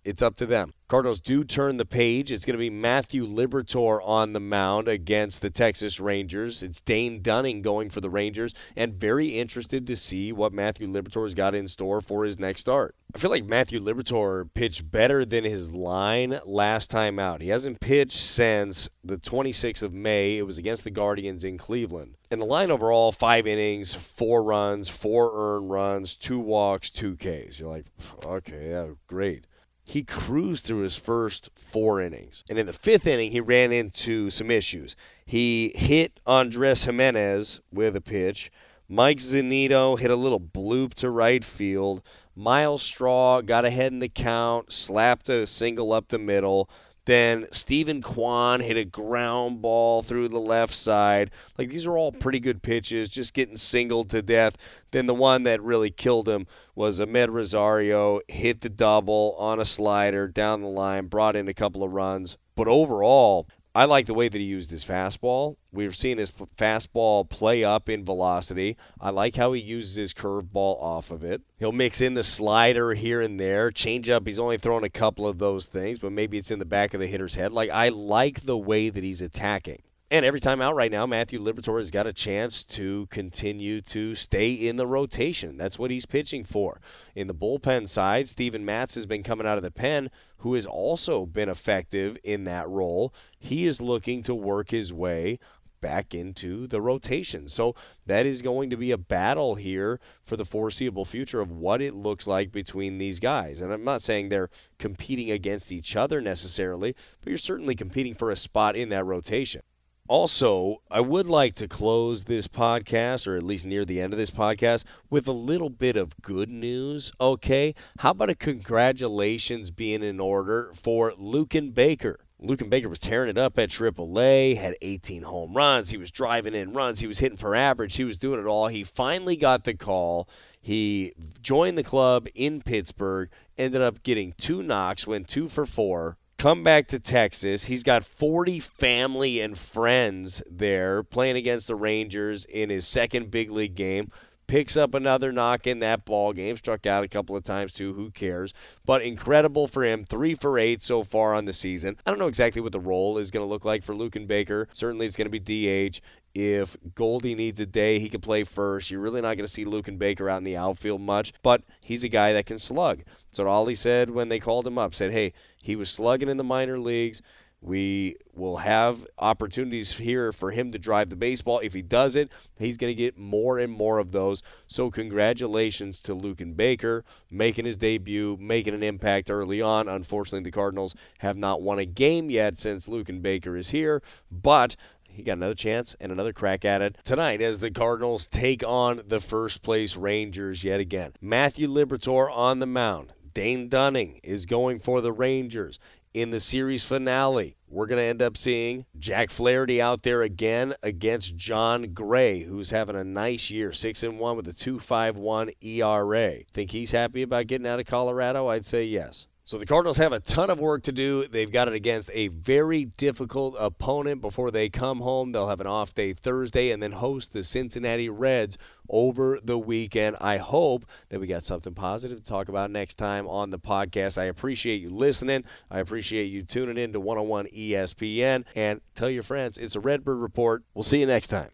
It's 0.05 0.21
up 0.21 0.35
to 0.35 0.45
them. 0.45 0.71
Cardinals 0.87 1.19
do 1.19 1.43
turn 1.43 1.77
the 1.77 1.85
page. 1.85 2.31
It's 2.31 2.45
going 2.45 2.53
to 2.53 2.59
be 2.59 2.69
Matthew 2.69 3.25
Liberatore 3.25 4.07
on 4.07 4.33
the 4.33 4.39
mound 4.39 4.87
against 4.87 5.41
the 5.41 5.49
Texas 5.49 5.99
Rangers. 5.99 6.61
It's 6.61 6.79
Dane 6.79 7.23
Dunning 7.23 7.63
going 7.63 7.89
for 7.89 8.01
the 8.01 8.09
Rangers, 8.11 8.53
and 8.75 8.93
very 8.93 9.29
interested 9.29 9.87
to 9.87 9.95
see 9.95 10.31
what 10.31 10.53
Matthew 10.53 10.87
Liberatore's 10.87 11.33
got 11.33 11.55
in 11.55 11.67
store 11.67 12.01
for 12.01 12.23
his 12.23 12.37
next 12.37 12.61
start. 12.61 12.93
I 13.15 13.17
feel 13.17 13.31
like 13.31 13.45
Matthew 13.45 13.79
Liberatore 13.79 14.47
pitched 14.53 14.91
better 14.91 15.25
than 15.25 15.43
his 15.43 15.71
line 15.71 16.39
last 16.45 16.91
time 16.91 17.17
out. 17.17 17.41
He 17.41 17.49
hasn't 17.49 17.79
pitched 17.79 18.17
since 18.17 18.87
the 19.03 19.17
26th 19.17 19.81
of 19.81 19.91
May. 19.91 20.37
It 20.37 20.45
was 20.45 20.59
against 20.59 20.83
the 20.83 20.91
Guardians 20.91 21.43
in 21.43 21.57
Cleveland. 21.57 22.13
And 22.29 22.39
the 22.39 22.45
line 22.45 22.69
overall, 22.69 23.11
five 23.11 23.47
innings, 23.47 23.95
four 23.95 24.43
runs, 24.43 24.87
four 24.87 25.31
earned 25.33 25.71
runs, 25.71 26.15
two 26.15 26.39
walks, 26.39 26.91
two 26.91 27.15
Ks. 27.15 27.59
You're 27.59 27.69
like, 27.69 27.87
okay, 28.23 28.69
yeah, 28.69 28.89
great 29.07 29.45
he 29.85 30.03
cruised 30.03 30.65
through 30.65 30.81
his 30.81 30.97
first 30.97 31.49
four 31.55 32.01
innings. 32.01 32.43
And 32.49 32.57
in 32.57 32.65
the 32.65 32.73
fifth 32.73 33.05
inning, 33.05 33.31
he 33.31 33.39
ran 33.39 33.71
into 33.71 34.31
some 34.31 34.49
issues. 34.49 34.95
He 35.25 35.71
hit 35.75 36.19
Andrés 36.25 36.87
Giménez 36.87 37.59
with 37.71 37.95
a 37.95 38.01
pitch. 38.01 38.51
Mike 38.89 39.19
Zunino 39.19 39.97
hit 39.97 40.09
a 40.09 40.15
little 40.15 40.39
bloop 40.39 40.95
to 40.95 41.09
right 41.09 41.45
field. 41.45 42.01
Myles 42.35 42.81
Straw 42.81 43.41
got 43.41 43.63
ahead 43.63 43.91
in 43.91 43.99
the 43.99 44.09
count, 44.09 44.73
slapped 44.73 45.29
a 45.29 45.45
single 45.45 45.93
up 45.93 46.09
the 46.09 46.19
middle. 46.19 46.67
Then 47.05 47.45
Steven 47.51 48.01
Kwan 48.01 48.59
hit 48.59 48.77
a 48.77 48.83
ground 48.83 49.61
ball 49.61 50.01
through 50.01 50.27
the 50.27 50.39
left 50.39 50.73
side. 50.73 51.31
Like 51.57 51.69
these 51.69 51.85
are 51.85 51.97
all 51.97 52.11
pretty 52.11 52.39
good 52.39 52.63
pitches, 52.63 53.09
just 53.09 53.33
getting 53.33 53.57
singled 53.57 54.09
to 54.09 54.21
death. 54.21 54.57
Then 54.91 55.05
the 55.05 55.13
one 55.13 55.43
that 55.43 55.61
really 55.61 55.91
killed 55.91 56.27
him 56.27 56.47
was 56.73 56.99
Amed 56.99 57.29
Rosario 57.29 58.21
hit 58.27 58.61
the 58.61 58.69
double 58.69 59.35
on 59.37 59.59
a 59.59 59.65
slider 59.65 60.27
down 60.27 60.59
the 60.59 60.67
line, 60.67 61.05
brought 61.05 61.35
in 61.35 61.47
a 61.47 61.53
couple 61.53 61.83
of 61.83 61.93
runs. 61.93 62.37
But 62.55 62.67
overall, 62.67 63.47
I 63.75 63.83
like 63.83 64.05
the 64.05 64.13
way 64.13 64.29
that 64.29 64.37
he 64.37 64.45
used 64.45 64.71
his 64.71 64.85
fastball. 64.85 65.57
We've 65.73 65.97
seen 65.97 66.17
his 66.17 66.31
fastball 66.31 67.29
play 67.29 67.65
up 67.65 67.89
in 67.89 68.05
velocity. 68.05 68.77
I 69.01 69.09
like 69.09 69.35
how 69.35 69.51
he 69.51 69.61
uses 69.61 69.95
his 69.95 70.13
curveball 70.13 70.81
off 70.81 71.11
of 71.11 71.25
it. 71.25 71.41
He'll 71.59 71.73
mix 71.73 71.99
in 71.99 72.13
the 72.13 72.23
slider 72.23 72.93
here 72.93 73.19
and 73.19 73.37
there. 73.37 73.71
Change 73.71 74.09
up, 74.09 74.25
he's 74.25 74.39
only 74.39 74.57
thrown 74.57 74.85
a 74.85 74.89
couple 74.89 75.27
of 75.27 75.39
those 75.39 75.65
things, 75.65 75.99
but 75.99 76.13
maybe 76.13 76.37
it's 76.37 76.51
in 76.51 76.59
the 76.59 76.65
back 76.65 76.93
of 76.93 77.01
the 77.01 77.07
hitter's 77.07 77.35
head. 77.35 77.51
Like, 77.51 77.69
I 77.69 77.89
like 77.89 78.45
the 78.45 78.57
way 78.57 78.87
that 78.87 79.03
he's 79.03 79.21
attacking. 79.21 79.81
And 80.11 80.23
every 80.23 80.39
time 80.39 80.61
out 80.61 80.75
right 80.75 80.91
now, 80.91 81.07
Matthew 81.07 81.39
Liberatore 81.39 81.79
has 81.79 81.89
got 81.89 82.05
a 82.05 82.13
chance 82.13 82.63
to 82.65 83.07
continue 83.07 83.81
to 83.81 84.13
stay 84.13 84.53
in 84.53 84.75
the 84.75 84.85
rotation. 84.85 85.57
That's 85.57 85.79
what 85.79 85.89
he's 85.89 86.05
pitching 86.05 86.43
for. 86.43 86.79
In 87.15 87.25
the 87.25 87.33
bullpen 87.33 87.89
side, 87.89 88.29
Steven 88.29 88.63
Matz 88.63 88.93
has 88.93 89.07
been 89.07 89.23
coming 89.23 89.47
out 89.47 89.57
of 89.57 89.63
the 89.63 89.71
pen, 89.71 90.11
who 90.37 90.53
has 90.53 90.67
also 90.67 91.25
been 91.25 91.49
effective 91.49 92.19
in 92.23 92.43
that 92.43 92.69
role. 92.69 93.15
He 93.39 93.65
is 93.65 93.81
looking 93.81 94.21
to 94.23 94.35
work 94.35 94.69
his 94.69 94.93
way 94.93 95.39
back 95.81 96.13
into 96.13 96.67
the 96.67 96.81
rotation. 96.81 97.47
So 97.47 97.73
that 98.05 98.27
is 98.27 98.43
going 98.43 98.69
to 98.69 98.77
be 98.77 98.91
a 98.91 98.99
battle 98.99 99.55
here 99.55 99.99
for 100.23 100.37
the 100.37 100.45
foreseeable 100.45 101.05
future 101.05 101.41
of 101.41 101.49
what 101.49 101.81
it 101.81 101.95
looks 101.95 102.27
like 102.27 102.51
between 102.51 102.99
these 102.99 103.19
guys. 103.19 103.59
And 103.59 103.73
I'm 103.73 103.83
not 103.83 104.03
saying 104.03 104.29
they're 104.29 104.51
competing 104.77 105.31
against 105.31 105.71
each 105.71 105.95
other 105.95 106.21
necessarily, 106.21 106.95
but 107.21 107.29
you're 107.29 107.39
certainly 107.39 107.73
competing 107.73 108.13
for 108.13 108.29
a 108.29 108.35
spot 108.35 108.75
in 108.75 108.89
that 108.89 109.03
rotation. 109.03 109.63
Also, 110.07 110.83
I 110.91 111.01
would 111.01 111.25
like 111.25 111.55
to 111.55 111.67
close 111.67 112.25
this 112.25 112.47
podcast, 112.47 113.25
or 113.25 113.35
at 113.35 113.41
least 113.41 113.65
near 113.65 113.85
the 113.85 113.99
end 113.99 114.13
of 114.13 114.19
this 114.19 114.29
podcast, 114.29 114.83
with 115.09 115.27
a 115.27 115.31
little 115.31 115.71
bit 115.71 115.97
of 115.97 116.15
good 116.21 116.47
news. 116.47 117.11
Okay, 117.19 117.73
how 117.97 118.11
about 118.11 118.29
a 118.29 118.35
congratulations 118.35 119.71
being 119.71 120.03
in 120.03 120.19
order 120.19 120.71
for 120.75 121.11
Luken 121.13 121.73
Baker? 121.73 122.19
Luken 122.39 122.69
Baker 122.69 122.87
was 122.87 122.99
tearing 122.99 123.31
it 123.31 123.37
up 123.39 123.57
at 123.57 123.69
AAA, 123.69 124.57
had 124.57 124.75
18 124.83 125.23
home 125.23 125.55
runs. 125.55 125.89
He 125.89 125.97
was 125.97 126.11
driving 126.11 126.53
in 126.53 126.73
runs. 126.73 126.99
He 126.99 127.07
was 127.07 127.17
hitting 127.17 127.37
for 127.37 127.55
average. 127.55 127.95
He 127.95 128.03
was 128.03 128.19
doing 128.19 128.39
it 128.39 128.45
all. 128.45 128.67
He 128.67 128.83
finally 128.83 129.35
got 129.35 129.63
the 129.63 129.73
call. 129.73 130.29
He 130.61 131.13
joined 131.41 131.79
the 131.79 131.83
club 131.83 132.27
in 132.35 132.61
Pittsburgh, 132.61 133.29
ended 133.57 133.81
up 133.81 134.03
getting 134.03 134.33
two 134.33 134.61
knocks, 134.61 135.07
went 135.07 135.27
two 135.27 135.49
for 135.49 135.65
four 135.65 136.17
come 136.45 136.61
back 136.61 136.87
to 136.87 136.99
Texas. 136.99 137.65
He's 137.65 137.81
got 137.81 138.03
40 138.03 138.59
family 138.59 139.41
and 139.41 139.57
friends 139.57 140.43
there 140.47 141.01
playing 141.01 141.37
against 141.37 141.65
the 141.65 141.73
Rangers 141.73 142.45
in 142.45 142.69
his 142.69 142.85
second 142.85 143.31
big 143.31 143.49
league 143.49 143.73
game. 143.73 144.11
Picks 144.47 144.77
up 144.77 144.93
another 144.93 145.31
knock 145.31 145.65
in 145.65 145.79
that 145.79 146.05
ball 146.05 146.33
game. 146.33 146.55
Struck 146.57 146.85
out 146.85 147.03
a 147.03 147.07
couple 147.07 147.35
of 147.35 147.43
times 147.43 147.73
too. 147.73 147.93
Who 147.93 148.11
cares? 148.11 148.53
But 148.85 149.01
incredible 149.01 149.67
for 149.67 149.83
him. 149.83 150.03
Three 150.03 150.35
for 150.35 150.59
eight 150.59 150.83
so 150.83 151.03
far 151.03 151.33
on 151.33 151.45
the 151.45 151.53
season. 151.53 151.97
I 152.05 152.11
don't 152.11 152.19
know 152.19 152.27
exactly 152.27 152.61
what 152.61 152.71
the 152.71 152.79
role 152.79 153.17
is 153.17 153.31
going 153.31 153.45
to 153.45 153.49
look 153.49 153.65
like 153.65 153.83
for 153.83 153.95
Luken 153.95 154.27
Baker. 154.27 154.67
Certainly, 154.73 155.07
it's 155.07 155.17
going 155.17 155.31
to 155.31 155.39
be 155.39 155.89
DH. 155.89 155.99
If 156.35 156.75
Goldie 156.95 157.33
needs 157.33 157.61
a 157.61 157.65
day, 157.65 157.97
he 157.99 158.09
can 158.09 158.19
play 158.19 158.43
first. 158.43 158.91
You're 158.91 158.99
really 158.99 159.21
not 159.21 159.37
going 159.37 159.47
to 159.47 159.51
see 159.51 159.63
Luken 159.63 159.97
Baker 159.97 160.29
out 160.29 160.39
in 160.39 160.43
the 160.43 160.57
outfield 160.57 161.01
much, 161.01 161.31
but 161.41 161.63
he's 161.79 162.03
a 162.03 162.09
guy 162.09 162.33
that 162.33 162.45
can 162.45 162.59
slug. 162.59 163.03
So 163.31 163.47
all 163.47 163.65
he 163.65 163.75
said 163.75 164.09
when 164.09 164.27
they 164.29 164.39
called 164.39 164.67
him 164.67 164.77
up. 164.77 164.93
Said, 164.93 165.11
hey, 165.11 165.33
he 165.61 165.75
was 165.75 165.89
slugging 165.89 166.29
in 166.29 166.37
the 166.37 166.43
minor 166.43 166.77
leagues. 166.77 167.21
We 167.65 168.17
will 168.35 168.57
have 168.57 169.07
opportunities 169.17 169.93
here 169.93 170.31
for 170.31 170.51
him 170.51 170.71
to 170.71 170.77
drive 170.77 171.09
the 171.09 171.15
baseball. 171.15 171.57
If 171.63 171.73
he 171.73 171.81
does 171.81 172.15
it, 172.15 172.31
he's 172.59 172.77
going 172.77 172.91
to 172.91 172.95
get 172.95 173.17
more 173.17 173.57
and 173.57 173.73
more 173.73 173.97
of 173.97 174.11
those. 174.11 174.43
So, 174.67 174.91
congratulations 174.91 175.97
to 176.01 176.15
Luken 176.15 176.55
Baker 176.55 177.03
making 177.31 177.65
his 177.65 177.75
debut, 177.75 178.37
making 178.39 178.75
an 178.75 178.83
impact 178.83 179.31
early 179.31 179.63
on. 179.63 179.89
Unfortunately, 179.89 180.43
the 180.43 180.51
Cardinals 180.51 180.93
have 181.19 181.37
not 181.37 181.63
won 181.63 181.79
a 181.79 181.85
game 181.85 182.29
yet 182.29 182.59
since 182.59 182.87
Luken 182.87 183.23
Baker 183.23 183.57
is 183.57 183.71
here, 183.71 184.03
but 184.29 184.75
he 185.09 185.23
got 185.23 185.37
another 185.37 185.55
chance 185.55 185.95
and 185.99 186.11
another 186.11 186.33
crack 186.33 186.65
at 186.65 186.83
it 186.83 186.99
tonight 187.03 187.41
as 187.41 187.57
the 187.57 187.71
Cardinals 187.71 188.27
take 188.27 188.63
on 188.63 189.01
the 189.07 189.19
first 189.19 189.63
place 189.63 189.97
Rangers 189.97 190.63
yet 190.63 190.79
again. 190.79 191.13
Matthew 191.19 191.67
Liberatore 191.67 192.31
on 192.31 192.59
the 192.59 192.67
mound. 192.67 193.13
Dane 193.33 193.67
Dunning 193.67 194.21
is 194.23 194.45
going 194.45 194.79
for 194.79 195.01
the 195.01 195.11
Rangers 195.11 195.77
in 196.15 196.29
the 196.29 196.39
series 196.39 196.85
finale. 196.85 197.57
We're 197.67 197.87
going 197.87 198.01
to 198.01 198.07
end 198.07 198.21
up 198.21 198.37
seeing 198.37 198.85
Jack 198.97 199.29
Flaherty 199.29 199.81
out 199.81 200.03
there 200.03 200.21
again 200.21 200.73
against 200.81 201.35
Jon 201.35 201.93
Gray, 201.93 202.43
who's 202.43 202.69
having 202.69 202.95
a 202.95 203.03
nice 203.03 203.51
year, 203.51 203.73
6 203.73 204.01
and 204.01 204.17
1 204.17 204.37
with 204.37 204.47
a 204.47 204.53
2.51 204.53 205.53
ERA. 205.61 206.43
Think 206.53 206.71
he's 206.71 206.93
happy 206.93 207.21
about 207.21 207.47
getting 207.47 207.67
out 207.67 207.81
of 207.81 207.85
Colorado? 207.85 208.47
I'd 208.47 208.65
say 208.65 208.85
yes. 208.85 209.27
So 209.47 209.59
the 209.59 209.67
Cardinals 209.67 209.97
have 209.97 210.11
a 210.11 210.19
ton 210.19 210.49
of 210.49 210.59
work 210.59 210.81
to 210.83 210.91
do. 210.91 211.27
They've 211.27 211.51
got 211.51 211.67
it 211.67 211.75
against 211.75 212.09
a 212.15 212.29
very 212.29 212.85
difficult 212.85 213.55
opponent 213.59 214.19
before 214.19 214.49
they 214.49 214.69
come 214.69 215.01
home. 215.01 215.33
They'll 215.33 215.49
have 215.49 215.61
an 215.61 215.67
off 215.67 215.93
day 215.93 216.13
Thursday 216.13 216.71
and 216.71 216.81
then 216.81 216.93
host 216.93 217.31
the 217.31 217.43
Cincinnati 217.43 218.09
Reds 218.09 218.57
over 218.89 219.37
the 219.43 219.59
weekend. 219.59 220.15
I 220.19 220.37
hope 220.37 220.87
that 221.09 221.19
we 221.19 221.27
got 221.27 221.43
something 221.43 221.75
positive 221.75 222.17
to 222.17 222.23
talk 222.23 222.49
about 222.49 222.71
next 222.71 222.95
time 222.95 223.27
on 223.27 223.51
the 223.51 223.59
podcast. 223.59 224.17
I 224.17 224.23
appreciate 224.23 224.81
you 224.81 224.89
listening. 224.89 225.43
I 225.69 225.77
appreciate 225.77 226.25
you 226.25 226.41
tuning 226.41 226.79
in 226.79 226.93
to 226.93 226.99
101 226.99 227.45
ESPN 227.55 228.45
and 228.55 228.81
tell 228.95 229.11
your 229.11 229.21
friends 229.21 229.59
it's 229.59 229.75
a 229.75 229.79
Redbird 229.79 230.17
Report. 230.17 230.63
We'll 230.73 230.81
see 230.81 231.01
you 231.01 231.05
next 231.05 231.27
time. 231.27 231.51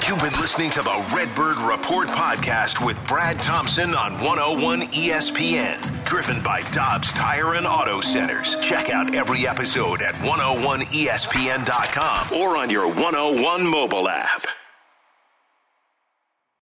You've 0.00 0.20
been 0.20 0.32
listening 0.40 0.70
to 0.70 0.82
the 0.82 1.12
Redbird 1.14 1.58
Report 1.60 2.08
podcast 2.08 2.84
with 2.84 2.98
Brad 3.06 3.38
Thompson 3.38 3.94
on 3.94 4.14
101 4.14 4.80
ESPN, 4.88 6.04
driven 6.04 6.42
by 6.42 6.62
Dobbs 6.72 7.12
Tire 7.12 7.54
and 7.54 7.64
Auto 7.66 8.00
Centers. 8.00 8.56
Check 8.56 8.90
out 8.90 9.14
every 9.14 9.46
episode 9.46 10.02
at 10.02 10.14
101ESPN.com 10.16 12.36
or 12.40 12.56
on 12.56 12.68
your 12.70 12.88
101 12.88 13.64
mobile 13.66 14.08
app. 14.08 14.44